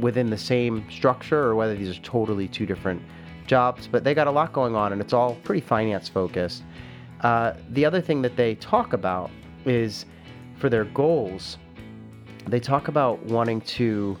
[0.00, 3.02] within the same structure or whether these are totally two different
[3.46, 3.86] jobs.
[3.86, 6.64] But they got a lot going on, and it's all pretty finance focused.
[7.20, 9.30] Uh, the other thing that they talk about
[9.64, 10.06] is
[10.56, 11.58] for their goals.
[12.46, 14.18] They talk about wanting to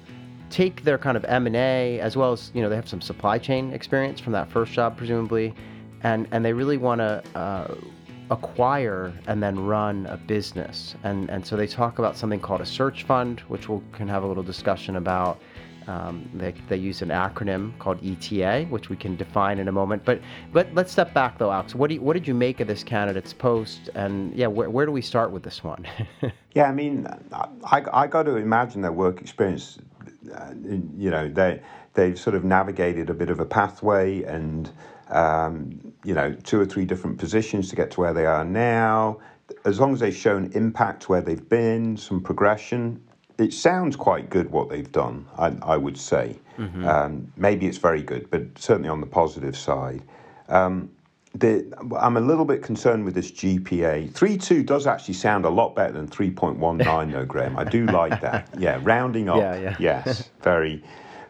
[0.48, 3.72] take their kind of M&A as well as, you know, they have some supply chain
[3.72, 5.54] experience from that first job, presumably,
[6.02, 7.74] and, and they really want to uh,
[8.30, 10.94] acquire and then run a business.
[11.02, 14.22] And, and so they talk about something called a search fund, which we can have
[14.22, 15.40] a little discussion about.
[15.86, 20.02] Um, they, they use an acronym called ETA, which we can define in a moment.
[20.06, 20.22] But
[20.54, 21.74] let, let's step back though, Alex.
[21.74, 23.90] What, do you, what did you make of this candidate's post?
[23.94, 25.86] And yeah, where, where do we start with this one?
[26.54, 27.06] yeah, I mean,
[27.64, 29.78] I, I got to imagine their work experience,
[30.34, 30.54] uh,
[30.96, 31.60] you know, they,
[31.92, 34.70] they've sort of navigated a bit of a pathway and
[35.14, 39.18] um, you know, two or three different positions to get to where they are now.
[39.64, 43.00] As long as they've shown impact where they've been, some progression,
[43.38, 46.36] it sounds quite good what they've done, I, I would say.
[46.58, 46.86] Mm-hmm.
[46.86, 50.02] Um, maybe it's very good, but certainly on the positive side.
[50.48, 50.90] Um,
[51.34, 54.12] the, I'm a little bit concerned with this GPA.
[54.12, 57.56] 3.2 does actually sound a lot better than 3.19, though, Graham.
[57.56, 58.48] I do like that.
[58.58, 59.36] Yeah, rounding up.
[59.36, 59.76] Yeah, yeah.
[59.78, 60.82] Yes, very,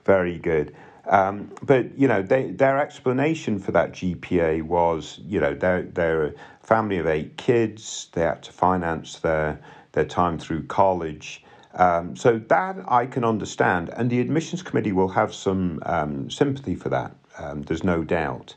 [0.04, 0.74] very good.
[1.06, 6.26] Um, but you know, they, their explanation for that GPA was, you know, they're they're
[6.26, 8.08] a family of eight kids.
[8.12, 9.58] They had to finance their
[9.92, 11.42] their time through college.
[11.74, 16.76] Um, so that I can understand, and the admissions committee will have some um, sympathy
[16.76, 17.16] for that.
[17.36, 18.54] Um, there's no doubt.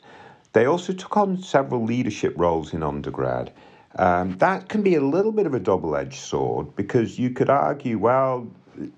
[0.53, 3.51] They also took on several leadership roles in undergrad.
[3.95, 7.97] Um, that can be a little bit of a double-edged sword because you could argue,
[7.97, 8.47] well,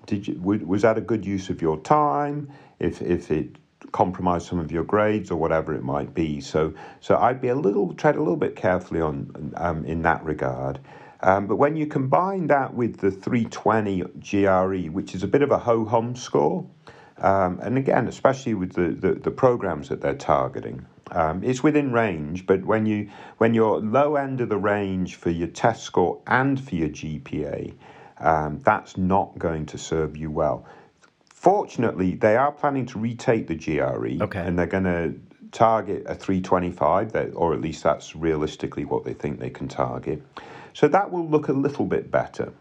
[0.06, 2.50] did you, was that a good use of your time?
[2.80, 3.56] If if it
[3.92, 6.40] compromised some of your grades or whatever it might be.
[6.40, 10.24] So so I'd be a little tread a little bit carefully on um, in that
[10.24, 10.80] regard.
[11.22, 15.50] Um, but when you combine that with the 320 GRE, which is a bit of
[15.50, 16.66] a ho hum score,
[17.18, 21.92] um, and again, especially with the, the, the programs that they're targeting, um, it's within
[21.92, 22.46] range.
[22.46, 26.58] But when you when you're low end of the range for your test score and
[26.58, 27.74] for your GPA,
[28.18, 30.66] um, that's not going to serve you well.
[31.40, 34.40] Fortunately, they are planning to retake the GRE, okay.
[34.40, 35.18] and they're going to
[35.52, 40.20] target a 325, or at least that's realistically what they think they can target.
[40.74, 42.52] So that will look a little bit better.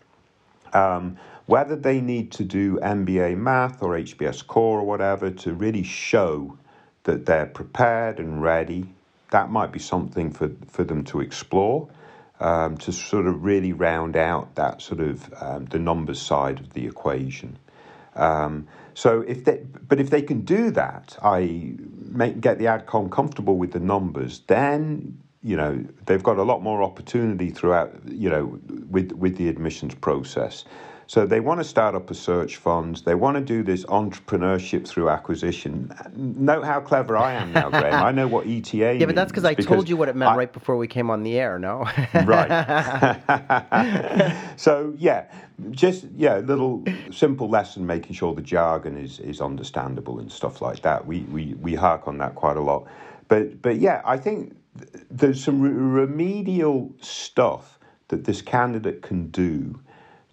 [0.71, 5.83] Um, whether they need to do MBA math or HBS core or whatever to really
[5.83, 6.57] show
[7.03, 8.85] that they're prepared and ready,
[9.31, 11.89] that might be something for, for them to explore.
[12.39, 16.71] Um, to sort of really round out that sort of um, the numbers side of
[16.71, 17.59] the equation.
[18.19, 21.75] Um, so if they, but if they can do that, I
[22.09, 26.61] make get the adcom comfortable with the numbers, then you know they've got a lot
[26.61, 27.93] more opportunity throughout.
[28.05, 30.65] You know, with with the admissions process.
[31.09, 32.97] So they want to start up a search fund.
[32.97, 35.91] They want to do this entrepreneurship through acquisition.
[36.15, 38.03] Note how clever I am now, Graham.
[38.03, 40.33] I know what ETA Yeah, means but that's because I told you what it meant
[40.33, 41.89] I, right before we came on the air, no?
[42.13, 43.17] right.
[44.55, 45.25] so, yeah,
[45.71, 50.61] just, yeah, a little simple lesson making sure the jargon is, is understandable and stuff
[50.61, 51.07] like that.
[51.07, 52.85] We, we, we hark on that quite a lot.
[53.29, 54.55] But, but yeah, I think
[55.09, 59.79] there's some remedial stuff that this candidate can do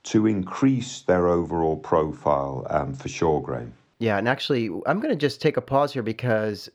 [0.07, 3.73] to increase their overall profile um, for sure, Graham.
[3.99, 6.69] Yeah, and actually, I'm going to just take a pause here because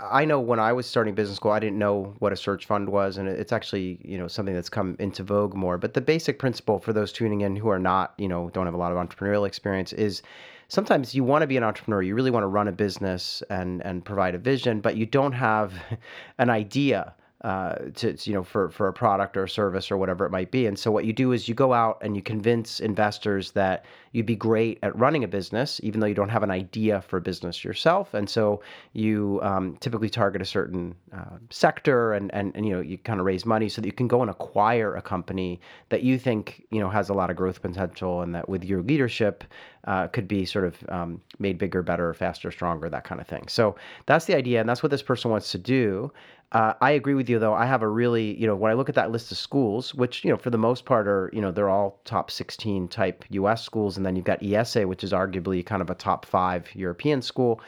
[0.00, 2.88] I know when I was starting business school, I didn't know what a search fund
[2.88, 5.78] was, and it's actually you know something that's come into vogue more.
[5.78, 8.74] But the basic principle for those tuning in who are not you know don't have
[8.74, 10.22] a lot of entrepreneurial experience is
[10.66, 13.80] sometimes you want to be an entrepreneur, you really want to run a business and
[13.82, 15.74] and provide a vision, but you don't have
[16.38, 20.24] an idea uh, to, you know for for a product or a service or whatever
[20.24, 20.66] it might be.
[20.66, 24.24] And so what you do is you go out and you convince investors that you'd
[24.24, 27.20] be great at running a business, even though you don't have an idea for a
[27.20, 28.14] business yourself.
[28.14, 32.80] And so you um, typically target a certain uh, sector and, and and you know
[32.80, 36.04] you kind of raise money so that you can go and acquire a company that
[36.04, 39.42] you think you know has a lot of growth potential and that with your leadership
[39.86, 43.46] uh, could be sort of um, made bigger, better, faster, stronger, that kind of thing.
[43.48, 46.12] So that's the idea, and that's what this person wants to do.
[46.52, 47.52] Uh, I agree with you, though.
[47.52, 50.24] I have a really, you know, when I look at that list of schools, which,
[50.24, 53.64] you know, for the most part are, you know, they're all top 16 type US
[53.64, 53.96] schools.
[54.04, 57.62] And then you've got IESE, which is arguably kind of a top five European school.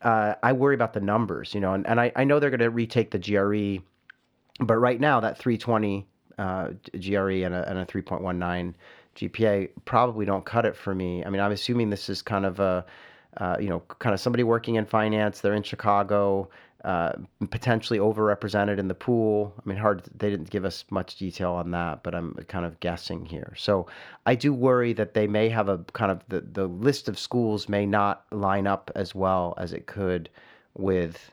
[0.00, 2.60] Uh, I worry about the numbers, you know, and, and I, I know they're going
[2.60, 3.84] to retake the GRE,
[4.64, 6.06] but right now that 320
[6.38, 6.68] uh,
[6.98, 8.72] GRE and a, and a 3.19
[9.14, 11.22] GPA probably don't cut it for me.
[11.22, 12.86] I mean, I'm assuming this is kind of a,
[13.36, 15.42] uh, you know, kind of somebody working in finance.
[15.42, 16.48] They're in Chicago
[16.84, 17.12] uh,
[17.50, 19.54] potentially overrepresented in the pool.
[19.58, 20.02] I mean, hard.
[20.14, 23.54] They didn't give us much detail on that, but I'm kind of guessing here.
[23.56, 23.86] So
[24.26, 27.68] I do worry that they may have a kind of the the list of schools
[27.68, 30.28] may not line up as well as it could
[30.74, 31.32] with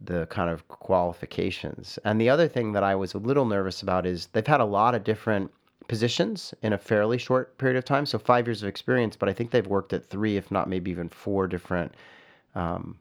[0.00, 1.98] the kind of qualifications.
[2.04, 4.64] And the other thing that I was a little nervous about is they've had a
[4.64, 5.50] lot of different
[5.88, 8.06] positions in a fairly short period of time.
[8.06, 10.90] So five years of experience, but I think they've worked at three, if not maybe
[10.90, 11.94] even four different
[12.54, 12.98] um,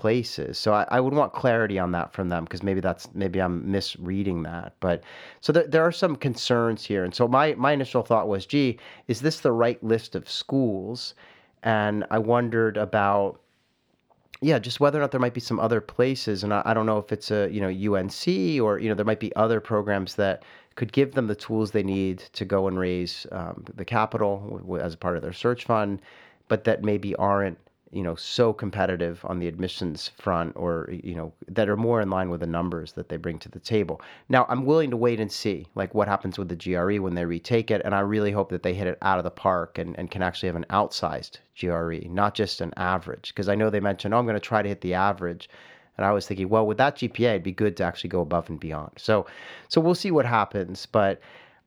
[0.00, 0.56] places.
[0.56, 3.70] So I, I, would want clarity on that from them because maybe that's maybe I'm
[3.70, 4.72] misreading that.
[4.80, 5.02] But
[5.42, 7.04] so there, there are some concerns here.
[7.04, 11.14] And so my my initial thought was, gee, is this the right list of schools?
[11.62, 13.40] And I wondered about
[14.40, 16.86] yeah, just whether or not there might be some other places, and I, I, don't
[16.86, 18.26] know if it's a you know UNC
[18.62, 20.42] or you know there might be other programs that
[20.76, 24.96] could give them the tools they need to go and raise um, the capital as
[24.96, 26.00] part of their search fund,
[26.48, 27.58] but that maybe aren't
[27.92, 32.08] you know so competitive on the admissions front or you know that are more in
[32.08, 35.18] line with the numbers that they bring to the table now i'm willing to wait
[35.18, 38.30] and see like what happens with the gre when they retake it and i really
[38.30, 40.66] hope that they hit it out of the park and, and can actually have an
[40.70, 44.40] outsized gre not just an average because i know they mentioned oh i'm going to
[44.40, 45.48] try to hit the average
[45.96, 48.48] and i was thinking well with that gpa it'd be good to actually go above
[48.48, 49.26] and beyond so
[49.68, 51.20] so we'll see what happens but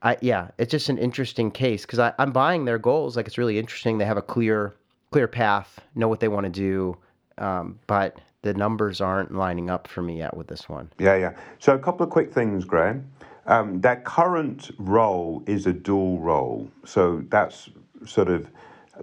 [0.06, 3.16] I, yeah, it's just an interesting case because I'm buying their goals.
[3.16, 3.98] Like it's really interesting.
[3.98, 4.76] They have a clear
[5.14, 6.98] clear path, know what they want to do,
[7.38, 10.90] um, but the numbers aren't lining up for me yet with this one.
[10.98, 11.34] Yeah, yeah.
[11.60, 13.08] So a couple of quick things, Graham.
[13.46, 17.70] Um, their current role is a dual role, so that's
[18.06, 18.50] sort of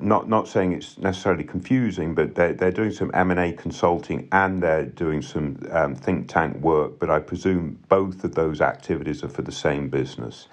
[0.01, 4.29] not not saying it's necessarily confusing, but they're they're doing some M and A consulting
[4.33, 6.99] and they're doing some um, think tank work.
[6.99, 10.49] But I presume both of those activities are for the same business.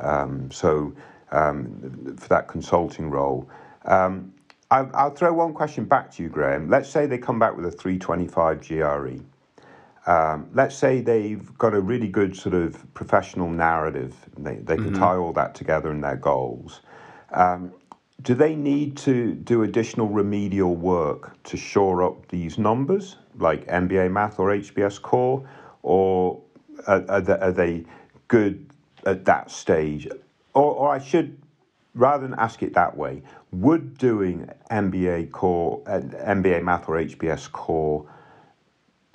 [0.00, 0.92] Um, so
[1.30, 3.48] um, for that consulting role.
[4.70, 6.68] I'll, I'll, throw one question back to you, Graham.
[6.68, 10.10] Let's say they come back with a 325 GRE.
[10.10, 14.14] Um, let's say they've got a really good sort of professional narrative.
[14.36, 14.98] They, they can mm-hmm.
[14.98, 16.80] tie all that together in their goals.
[17.32, 17.72] Um,
[18.22, 24.10] do they need to do additional remedial work to shore up these numbers, like MBA
[24.10, 25.48] Math or HBS Core,
[25.82, 26.42] or
[26.86, 27.84] are, are, they, are they
[28.26, 28.66] good
[29.06, 30.08] at that stage?
[30.54, 31.38] Or, or I should
[31.94, 37.50] rather than ask it that way, would doing MBA core, uh, MBA math or HBS
[37.50, 38.06] core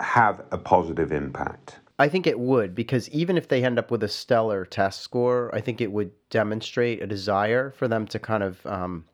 [0.00, 1.78] have a positive impact?
[1.98, 5.54] I think it would because even if they end up with a stellar test score,
[5.54, 9.04] I think it would demonstrate a desire for them to kind of um,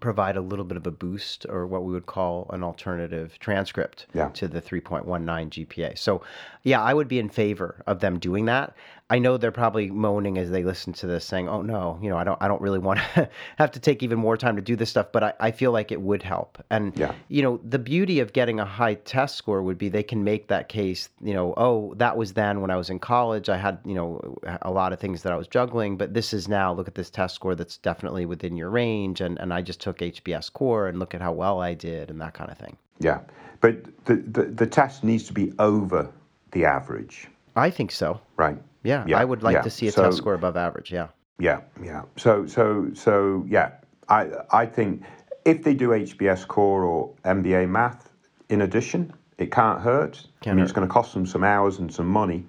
[0.00, 4.06] provide a little bit of a boost or what we would call an alternative transcript
[4.12, 4.28] yeah.
[4.30, 5.98] to the 3.19 GPA.
[5.98, 6.22] So,
[6.62, 8.74] yeah, I would be in favor of them doing that.
[9.10, 12.16] I know they're probably moaning as they listen to this, saying, "Oh no, you know,
[12.16, 14.76] I don't, I don't really want to have to take even more time to do
[14.76, 16.62] this stuff." But I, I feel like it would help.
[16.70, 17.12] And Yeah.
[17.28, 20.48] you know, the beauty of getting a high test score would be they can make
[20.48, 21.10] that case.
[21.22, 23.50] You know, oh, that was then when I was in college.
[23.50, 26.48] I had you know a lot of things that I was juggling, but this is
[26.48, 26.72] now.
[26.72, 29.98] Look at this test score that's definitely within your range, and and I just took
[29.98, 32.76] HBS core and look at how well I did and that kind of thing.
[33.00, 33.20] Yeah,
[33.60, 36.10] but the, the, the test needs to be over
[36.52, 38.20] the average, I think so.
[38.36, 38.56] right?
[38.84, 39.62] Yeah, Yeah, I would like yeah.
[39.62, 40.92] to see a So- test score above average.
[40.92, 41.08] Yeah.
[41.40, 42.02] Yeah, yeah.
[42.16, 43.72] So, so, so, yeah.
[44.08, 45.02] I, I think
[45.44, 48.10] if they do HBS core or MBA math
[48.50, 50.22] in addition, it can't hurt.
[50.42, 52.46] I Can't mean, it's going to cost them some hours and some money,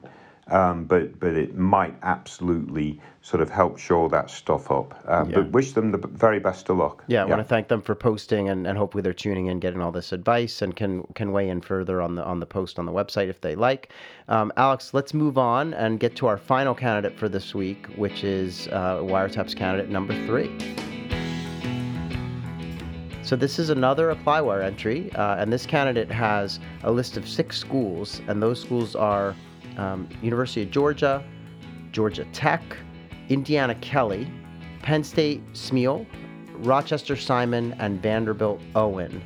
[0.48, 5.04] um, but but it might absolutely sort of help shore that stuff up.
[5.08, 5.38] Um, Yeah.
[5.38, 7.04] But wish them the very best of luck.
[7.08, 9.82] Yeah, I want to thank them for posting and, and hopefully they're tuning in, getting
[9.82, 12.86] all this advice, and can can weigh in further on the on the post on
[12.86, 13.90] the website if they like.
[14.28, 18.24] Um, Alex, let's move on and get to our final candidate for this week, which
[18.24, 20.52] is uh, Wiretaps candidate number three.
[23.24, 27.58] So this is another ApplyWire entry, uh, and this candidate has a list of six
[27.58, 29.36] schools, and those schools are
[29.78, 31.24] um, University of Georgia,
[31.92, 32.62] Georgia Tech,
[33.30, 34.28] Indiana Kelley,
[34.82, 36.06] Penn State Smeal,
[36.60, 39.24] Rochester Simon, and Vanderbilt Owen.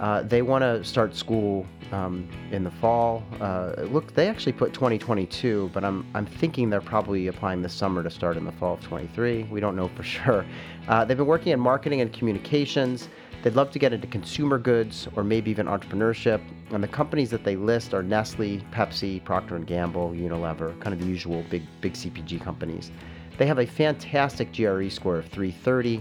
[0.00, 3.22] Uh, they want to start school um, in the fall.
[3.40, 8.02] Uh, look, they actually put 2022, but I'm I'm thinking they're probably applying this summer
[8.02, 9.44] to start in the fall of 23.
[9.44, 10.44] We don't know for sure.
[10.88, 13.08] Uh, they've been working in marketing and communications.
[13.46, 16.40] They'd love to get into consumer goods or maybe even entrepreneurship.
[16.72, 21.06] And the companies that they list are Nestle, Pepsi, Procter Gamble, Unilever, kind of the
[21.06, 22.90] usual big big CPG companies.
[23.38, 25.98] They have a fantastic GRE score of 330.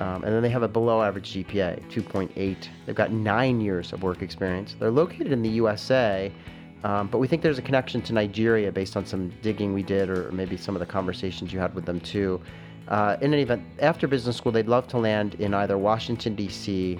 [0.00, 2.68] Um, and then they have a below average GPA, 2.8.
[2.84, 4.76] They've got nine years of work experience.
[4.78, 6.30] They're located in the USA,
[6.84, 10.10] um, but we think there's a connection to Nigeria based on some digging we did,
[10.10, 12.38] or maybe some of the conversations you had with them too.
[12.90, 16.98] Uh, in any event, after business school, they'd love to land in either Washington, D.C.,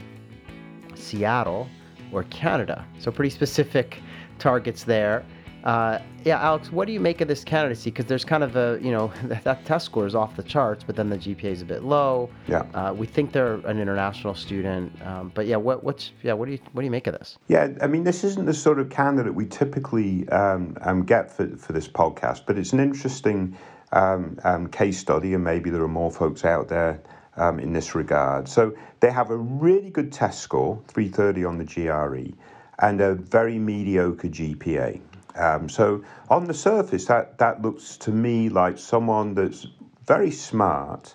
[0.95, 1.69] Seattle,
[2.13, 2.87] or Canada.
[2.99, 4.01] So, pretty specific
[4.39, 5.25] targets there.
[5.65, 7.91] Uh, yeah, Alex, what do you make of this candidacy?
[7.91, 10.97] Because there's kind of a, you know, that, test score is off the charts, but
[10.97, 12.31] then the GPA is a bit low.
[12.47, 12.61] Yeah.
[12.75, 16.53] Uh, we think they're an international student, um, but yeah, what, what's, yeah, what do
[16.53, 17.39] you, what do you make of this?
[17.49, 21.49] Yeah, I mean, this isn't the sort of candidate we typically um, um, get for,
[21.57, 23.57] for this podcast, but it's an interesting
[23.93, 27.01] um, um, case study, and maybe there are more folks out there
[27.37, 28.49] um, in this regard.
[28.49, 32.37] So they have a really good test score, 330 on the GRE,
[32.79, 35.01] and a very mediocre GPA.
[35.37, 39.67] Um, so on the surface, that, that looks to me like someone that's
[40.07, 41.15] very smart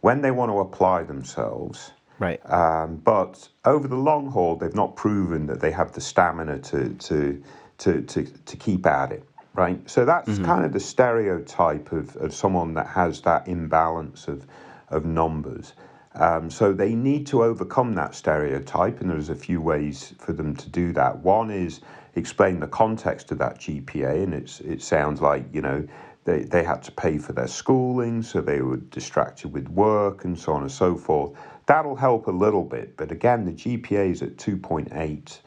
[0.00, 1.92] when they want to apply themselves.
[2.18, 2.40] Right.
[2.50, 6.94] Um, but over the long haul, they've not proven that they have the stamina to
[6.94, 7.42] to
[7.78, 9.24] to to, to keep at it,
[9.56, 9.88] right?
[9.88, 14.46] So that's kind of the stereotype of, of someone that has that imbalance of
[14.88, 15.72] of numbers.
[16.14, 20.56] Um, so they need to overcome that stereotype, and there's a few ways for them
[20.56, 21.18] to do that.
[21.18, 21.80] One is
[22.14, 25.86] explain the context of that GPA, and it's it sounds like you know
[26.24, 30.38] they, they had to pay for their schooling, so they were distracted with work and
[30.38, 31.32] so on and so forth.
[31.66, 35.38] That'll help a little bit, but again, the GPA is at 2.8,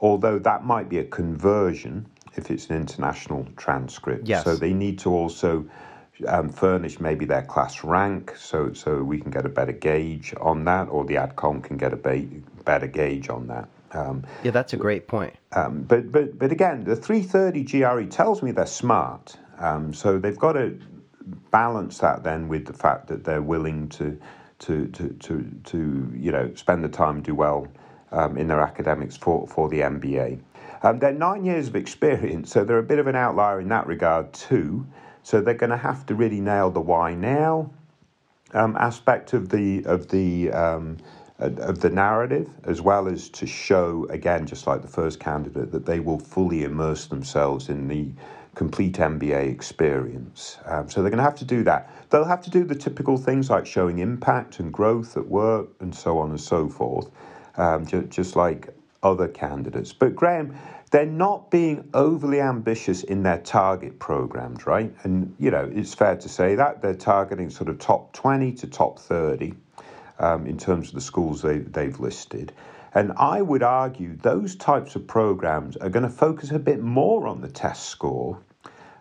[0.00, 2.06] although that might be a conversion
[2.38, 4.26] if it's an international transcript.
[4.26, 4.44] Yes.
[4.44, 5.68] So they need to also
[6.26, 10.64] um, furnish maybe their class rank so, so we can get a better gauge on
[10.64, 12.26] that, or the ADCOM can get a ba-
[12.64, 13.68] better gauge on that.
[13.92, 15.34] Um, Yeah, that's a great point.
[15.52, 19.36] um, but but but again, the 330 GRE tells me they're smart.
[19.58, 20.78] Um, so they've got to
[21.50, 24.18] balance that then with the fact that they're willing to
[24.60, 27.66] to to to, to you know spend the time do well
[28.12, 30.40] um, in their academics for for the MBA.
[30.82, 33.86] Um, they're nine years of experience, so they're a bit of an outlier in that
[33.86, 34.86] regard too.
[35.22, 37.70] So they're going to have to really nail the why now
[38.54, 40.98] um, aspect of the of the um,
[41.38, 45.86] of the narrative, as well as to show again, just like the first candidate, that
[45.86, 48.10] they will fully immerse themselves in the
[48.54, 50.58] complete MBA experience.
[50.64, 51.92] Um, so they're going to have to do that.
[52.10, 55.94] They'll have to do the typical things like showing impact and growth at work and
[55.94, 57.08] so on and so forth,
[57.56, 59.92] um, ju- just like other candidates.
[59.92, 60.54] But Graham,
[60.90, 64.92] they're not being overly ambitious in their target programs, right?
[65.02, 68.66] And you know, it's fair to say that they're targeting sort of top 20 to
[68.66, 69.54] top 30
[70.18, 72.52] um, in terms of the schools they, they've listed.
[72.94, 77.26] And I would argue those types of programs are going to focus a bit more
[77.26, 78.40] on the test score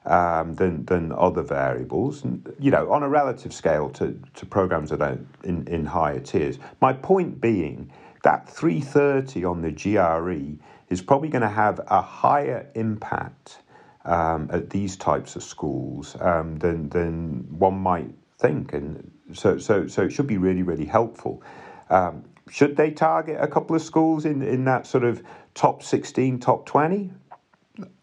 [0.05, 2.23] um, than than other variables.
[2.23, 6.19] And, you know, on a relative scale to, to programs that are in, in higher
[6.19, 6.59] tiers.
[6.81, 7.91] My point being
[8.27, 13.59] that 330 on the GRE is probably going to have a higher impact
[14.03, 19.87] um, at these types of schools um, than than one might think, and so so
[19.87, 21.41] so it should be really really helpful.
[21.89, 25.23] Um, should they target a couple of schools in in that sort of
[25.53, 27.11] top sixteen, top twenty?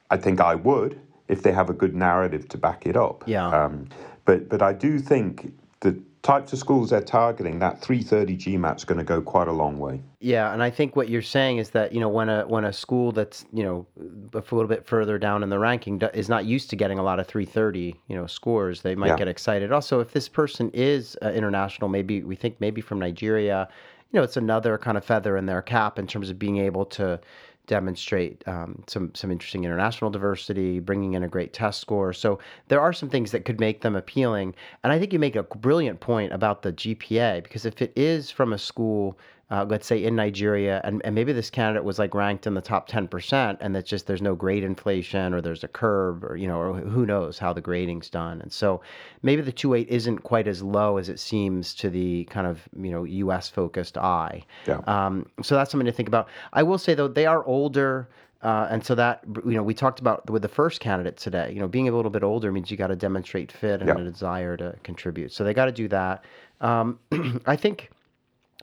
[0.08, 0.98] I think I would
[1.28, 3.24] if they have a good narrative to back it up.
[3.26, 3.46] Yeah.
[3.46, 3.88] Um,
[4.24, 8.84] but but I do think the types of schools they're targeting, that 330 GMAT is
[8.84, 10.00] going to go quite a long way.
[10.20, 12.72] Yeah, and I think what you're saying is that you know when a when a
[12.72, 13.86] school that's you know
[14.32, 17.20] a little bit further down in the ranking is not used to getting a lot
[17.20, 19.16] of 330 you know scores, they might yeah.
[19.16, 19.70] get excited.
[19.70, 23.68] Also, if this person is uh, international, maybe we think maybe from Nigeria,
[24.10, 26.86] you know, it's another kind of feather in their cap in terms of being able
[26.86, 27.20] to
[27.66, 32.12] demonstrate um, some some interesting international diversity, bringing in a great test score.
[32.12, 32.38] So
[32.68, 34.54] there are some things that could make them appealing.
[34.82, 38.30] And I think you make a brilliant point about the GPA because if it is
[38.30, 39.18] from a school
[39.54, 42.60] uh, let's say in Nigeria, and, and maybe this candidate was like ranked in the
[42.60, 46.48] top 10%, and that's just there's no grade inflation or there's a curve or, you
[46.48, 48.40] know, or who knows how the grading's done.
[48.40, 48.80] And so
[49.22, 52.90] maybe the 2.8 isn't quite as low as it seems to the kind of, you
[52.90, 54.42] know, US focused eye.
[54.66, 54.80] Yeah.
[54.88, 56.28] Um, so that's something to think about.
[56.52, 58.08] I will say, though, they are older.
[58.42, 61.50] Uh, and so that you know we talked about with the first candidate today.
[61.50, 64.04] You know, being a little bit older means you got to demonstrate fit and a
[64.04, 65.32] desire to contribute.
[65.32, 66.26] So they got to do that.
[66.60, 66.98] Um,
[67.46, 67.90] I think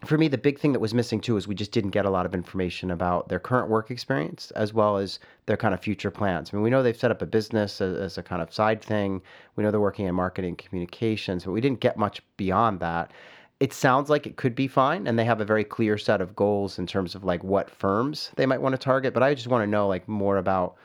[0.04, 2.10] for me, the big thing that was missing too is we just didn't get a
[2.10, 6.10] lot of information about their current work experience as well as their kind of future
[6.10, 6.50] plans.
[6.52, 8.82] I mean, we know they've set up a business as, as, a kind of side
[8.82, 9.22] thing.
[9.56, 13.12] We know they're working in marketing communications, but we didn't get much beyond that.
[13.60, 16.36] It sounds like it could be fine, and they have a very clear set of
[16.36, 19.14] goals in terms of like what firms they might want to target.
[19.14, 20.78] But I just want to know like more about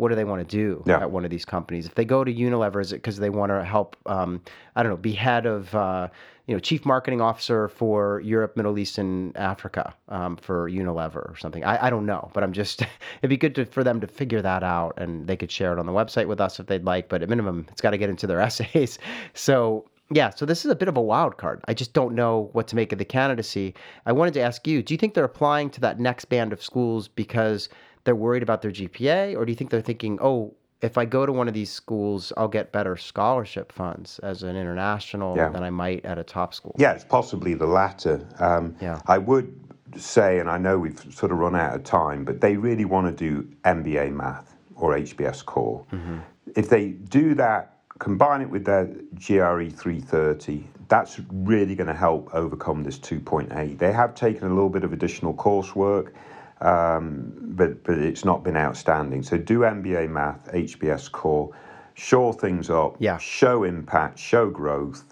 [0.00, 1.00] what do they want to do yeah.
[1.00, 1.84] at one of these companies?
[1.84, 3.96] If they go to Unilever, is it because they want to help?
[4.06, 4.40] Um,
[4.74, 6.08] I don't know, be head of uh,
[6.46, 11.36] you know chief marketing officer for Europe, Middle East, and Africa um, for Unilever or
[11.38, 11.64] something.
[11.64, 12.80] I, I don't know, but I'm just
[13.18, 15.78] it'd be good to, for them to figure that out, and they could share it
[15.78, 17.10] on the website with us if they'd like.
[17.10, 18.98] But at minimum, it's got to get into their essays.
[19.34, 21.60] So yeah, so this is a bit of a wild card.
[21.68, 23.74] I just don't know what to make of the candidacy.
[24.06, 26.62] I wanted to ask you: Do you think they're applying to that next band of
[26.62, 27.68] schools because
[28.04, 31.26] they're worried about their GPA, or do you think they're thinking, oh, if I go
[31.26, 35.50] to one of these schools, I'll get better scholarship funds as an international yeah.
[35.50, 36.74] than I might at a top school?
[36.78, 38.26] Yeah, it's possibly the latter.
[38.38, 39.00] Um, yeah.
[39.06, 39.54] I would
[39.96, 43.06] say, and I know we've sort of run out of time, but they really want
[43.06, 45.84] to do MBA math or HBS core.
[45.92, 46.18] Mm-hmm.
[46.56, 52.34] If they do that, combine it with their GRE 330, that's really going to help
[52.34, 53.78] overcome this 2.8.
[53.78, 56.12] They have taken a little bit of additional coursework
[56.60, 59.22] um, but but it's not been outstanding.
[59.22, 61.54] So do MBA math, HBS core,
[61.94, 63.18] shore things up, yeah.
[63.18, 65.04] show impact, show growth,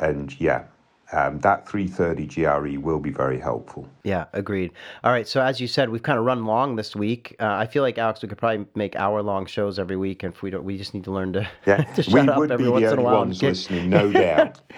[0.00, 0.64] and yeah.
[1.12, 3.88] Um, that 330 GRE will be very helpful.
[4.02, 4.72] Yeah, agreed.
[5.04, 7.36] All right, so as you said, we've kind of run long this week.
[7.38, 10.42] Uh, I feel like Alex, we could probably make hour-long shows every week, and if
[10.42, 11.76] we don't, we just need to learn to, yeah.
[11.94, 13.18] to shut we up would every be once the in a only while.
[13.18, 14.60] ones listening, no doubt.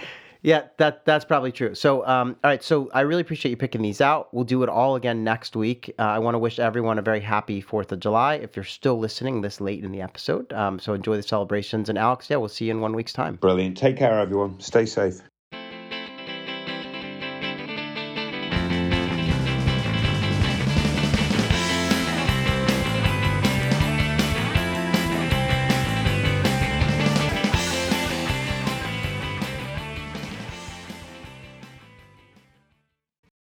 [0.42, 1.74] Yeah, that that's probably true.
[1.74, 2.62] So, um, all right.
[2.62, 4.32] So, I really appreciate you picking these out.
[4.32, 5.94] We'll do it all again next week.
[5.98, 8.34] Uh, I want to wish everyone a very happy Fourth of July.
[8.34, 11.88] If you're still listening this late in the episode, um, so enjoy the celebrations.
[11.88, 13.36] And Alex, yeah, we'll see you in one week's time.
[13.36, 13.76] Brilliant.
[13.76, 14.60] Take care, everyone.
[14.60, 15.20] Stay safe.